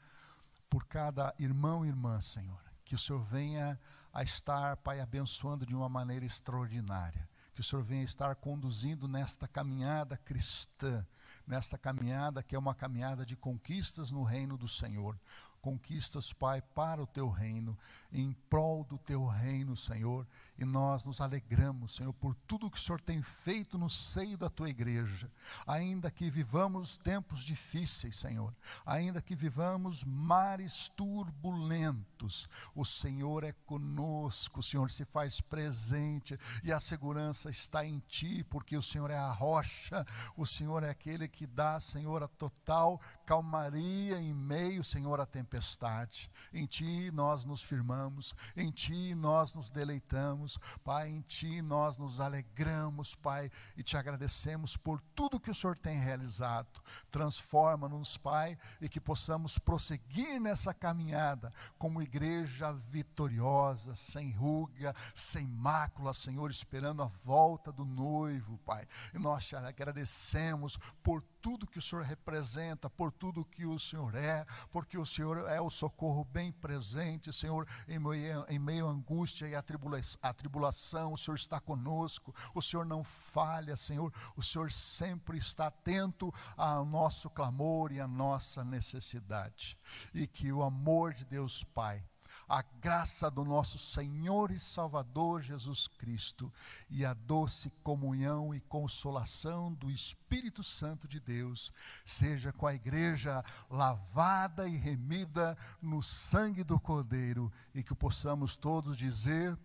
por 0.70 0.86
cada 0.86 1.34
irmão 1.40 1.86
e 1.86 1.90
irmã, 1.90 2.22
Senhor, 2.22 2.62
que 2.86 2.96
o 2.96 3.00
Senhor 3.00 3.22
venha 3.22 3.80
a 4.14 4.24
estar, 4.24 4.78
Pai, 4.78 5.00
abençoando 5.00 5.66
de 5.66 5.76
uma 5.76 5.90
maneira 5.90 6.26
extraordinária. 6.26 7.29
Que 7.60 7.62
o 7.62 7.66
Senhor 7.66 7.84
venha 7.84 8.06
estar 8.06 8.34
conduzindo 8.36 9.06
nesta 9.06 9.46
caminhada 9.46 10.16
cristã, 10.16 11.06
nesta 11.46 11.78
caminhada 11.78 12.42
que 12.42 12.56
é 12.56 12.58
uma 12.58 12.74
caminhada 12.74 13.26
de 13.26 13.36
conquistas 13.36 14.12
no 14.12 14.24
reino 14.24 14.58
do 14.58 14.66
Senhor 14.66 15.20
conquistas, 15.60 16.34
Pai, 16.34 16.62
para 16.62 17.02
o 17.02 17.08
teu 17.08 17.30
reino, 17.30 17.78
em 18.12 18.32
prol 18.50 18.84
do 18.84 18.98
teu 18.98 19.26
reino, 19.26 19.76
Senhor. 19.76 20.26
E 20.58 20.66
nós 20.66 21.04
nos 21.06 21.22
alegramos, 21.22 21.96
Senhor, 21.96 22.14
por 22.14 22.36
tudo 22.48 22.70
que 22.70 22.78
o 22.78 22.82
Senhor 22.82 23.00
tem 23.02 23.22
feito 23.22 23.78
no 23.78 23.90
seio 23.90 24.38
da 24.38 24.50
tua 24.50 24.70
igreja. 24.70 25.32
Ainda 25.68 26.10
que 26.10 26.30
vivamos 26.30 26.98
tempos 26.98 27.42
difíceis, 27.42 28.18
Senhor, 28.18 28.56
ainda 28.86 29.22
que 29.22 29.36
vivamos 29.36 30.04
mares 30.04 30.90
turbulentos, 30.90 32.48
o 32.74 32.86
Senhor 32.86 33.44
é 33.44 33.52
conosco, 33.66 34.60
o 34.60 34.64
Senhor 34.64 34.90
se 34.90 35.06
faz 35.06 35.42
presente 35.42 36.38
e 36.64 36.72
a 36.72 36.80
segurança 36.80 37.50
está 37.50 37.86
em 37.86 38.00
ti, 38.08 38.44
porque 38.46 38.76
o 38.76 38.82
Senhor 38.82 39.12
é 39.12 39.18
a 39.18 39.32
rocha, 39.32 40.06
o 40.36 40.46
Senhor 40.46 40.84
é 40.84 40.90
aquele 40.90 41.28
que 41.28 41.46
dá, 41.46 41.80
Senhor, 41.80 42.24
a 42.24 42.28
total 42.28 43.00
calmaria 43.26 44.20
em 44.20 44.34
meio, 44.34 44.84
Senhor, 44.84 45.20
à 45.20 45.26
tempestade 45.26 45.49
tempestade. 45.50 46.30
Em 46.54 46.66
Ti 46.66 47.12
nós 47.12 47.44
nos 47.44 47.62
firmamos, 47.62 48.36
em 48.56 48.72
Ti 48.72 49.16
nós 49.16 49.56
nos 49.56 49.70
deleitamos, 49.70 50.58
Pai, 50.84 51.10
em 51.10 51.22
Ti 51.22 51.62
nós 51.62 51.98
nos 51.98 52.22
alegramos, 52.22 53.16
Pai, 53.16 53.50
e 53.76 53.82
te 53.82 53.98
agradecemos 53.98 54.78
por 54.78 55.02
tudo 55.16 55.40
que 55.40 55.50
o 55.50 55.56
Senhor 55.56 55.78
tem 55.78 55.98
realizado. 55.98 56.80
Transforma-nos, 57.10 58.18
Pai, 58.18 58.58
e 58.80 58.88
que 58.88 59.02
possamos 59.02 59.58
prosseguir 59.58 60.40
nessa 60.40 60.74
caminhada 60.74 61.52
como 61.78 62.02
igreja 62.02 62.72
vitoriosa, 62.72 63.96
sem 63.96 64.32
ruga, 64.32 64.94
sem 65.16 65.48
mácula, 65.48 66.14
Senhor, 66.14 66.52
esperando 66.52 67.02
a 67.02 67.08
volta 67.08 67.72
do 67.72 67.84
noivo, 67.84 68.60
Pai. 68.60 68.88
E 69.14 69.18
nós 69.18 69.48
te 69.48 69.56
agradecemos 69.56 70.78
por 71.02 71.24
tudo 71.42 71.68
que 71.68 71.80
o 71.80 71.82
Senhor 71.82 72.04
representa, 72.04 72.90
por 72.90 73.12
tudo 73.12 73.46
que 73.46 73.66
o 73.66 73.80
Senhor 73.80 74.16
é, 74.16 74.46
porque 74.72 74.98
o 74.98 75.06
Senhor 75.06 75.50
é 75.50 75.60
o 75.62 75.70
socorro 75.70 76.24
bem 76.26 76.52
presente, 76.52 77.34
Senhor, 77.34 77.68
em 77.88 78.00
meio, 78.00 78.46
em 78.48 78.60
meio 78.60 78.88
à 78.88 78.92
angústia 78.92 79.48
e 79.48 79.56
à 79.56 79.62
tribulação, 79.62 80.20
à 80.22 80.34
tribulação, 80.34 81.14
o 81.14 81.18
Senhor 81.18 81.36
está 81.36 81.60
conosco, 81.60 82.34
o 82.54 82.62
Senhor 82.62 82.86
não 82.86 83.04
falha, 83.04 83.76
Senhor, 83.76 84.14
o 84.36 84.44
Senhor 84.44 84.72
sempre 84.72 85.38
está 85.38 85.68
atento 85.68 86.34
ao 86.58 86.86
nosso 86.86 87.30
clamor 87.30 87.92
e 87.92 88.00
à 88.00 88.08
nossa 88.08 88.64
necessidade, 88.64 89.78
e 90.14 90.28
que 90.28 90.52
o 90.52 90.64
amor 90.64 91.14
de 91.14 91.26
Deus 91.26 91.64
Pai, 91.64 92.04
a 92.50 92.64
graça 92.82 93.30
do 93.30 93.46
nosso 93.46 93.78
Senhor 93.78 94.50
e 94.50 94.58
Salvador 94.58 95.40
Jesus 95.40 95.88
Cristo 95.88 96.52
e 96.90 97.06
a 97.06 97.14
doce 97.14 97.70
comunhão 97.84 98.56
e 98.56 98.60
consolação 98.62 99.72
do 99.76 99.92
Espírito 99.92 100.64
Santo 100.64 101.08
de 101.08 101.20
Deus 101.20 101.72
seja 102.04 102.52
com 102.52 102.66
a 102.66 102.74
igreja 102.74 103.46
lavada 103.70 104.68
e 104.68 104.76
remida 104.76 105.56
no 105.80 106.02
sangue 106.02 106.64
do 106.64 106.80
Cordeiro 106.80 107.52
e 107.76 107.84
que 107.84 107.94
possamos 107.94 108.58
todos 108.58 108.98
dizer 108.98 109.56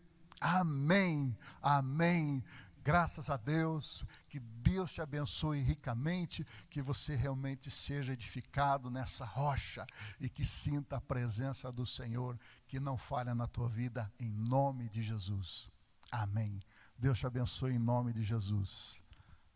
amém, 0.44 1.35
amém. 1.62 2.44
Graças 2.85 3.31
a 3.31 3.38
Deus, 3.38 4.05
que 4.29 4.38
Deus 4.38 4.92
te 4.92 5.01
abençoe 5.01 5.59
ricamente, 5.62 6.47
que 6.68 6.83
você 6.83 7.16
realmente 7.16 7.70
seja 7.70 8.12
edificado 8.12 8.90
nessa 8.90 9.25
rocha 9.25 9.87
e 10.20 10.29
que 10.29 10.44
sinta 10.44 10.97
a 10.97 11.01
presença 11.01 11.73
do 11.73 11.87
Senhor, 11.87 12.38
que 12.68 12.79
não 12.79 12.99
falha 12.99 13.35
na 13.35 13.47
tua 13.47 13.70
vida, 13.70 14.12
em 14.20 14.31
nome 14.31 14.90
de 14.90 15.03
Jesus. 15.03 15.66
Amém. 16.12 16.61
Deus 16.99 17.18
te 17.18 17.27
abençoe 17.27 17.73
em 17.73 17.79
nome 17.79 18.12
de 18.12 18.23
Jesus. 18.23 19.03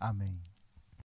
Amém. 0.00 0.40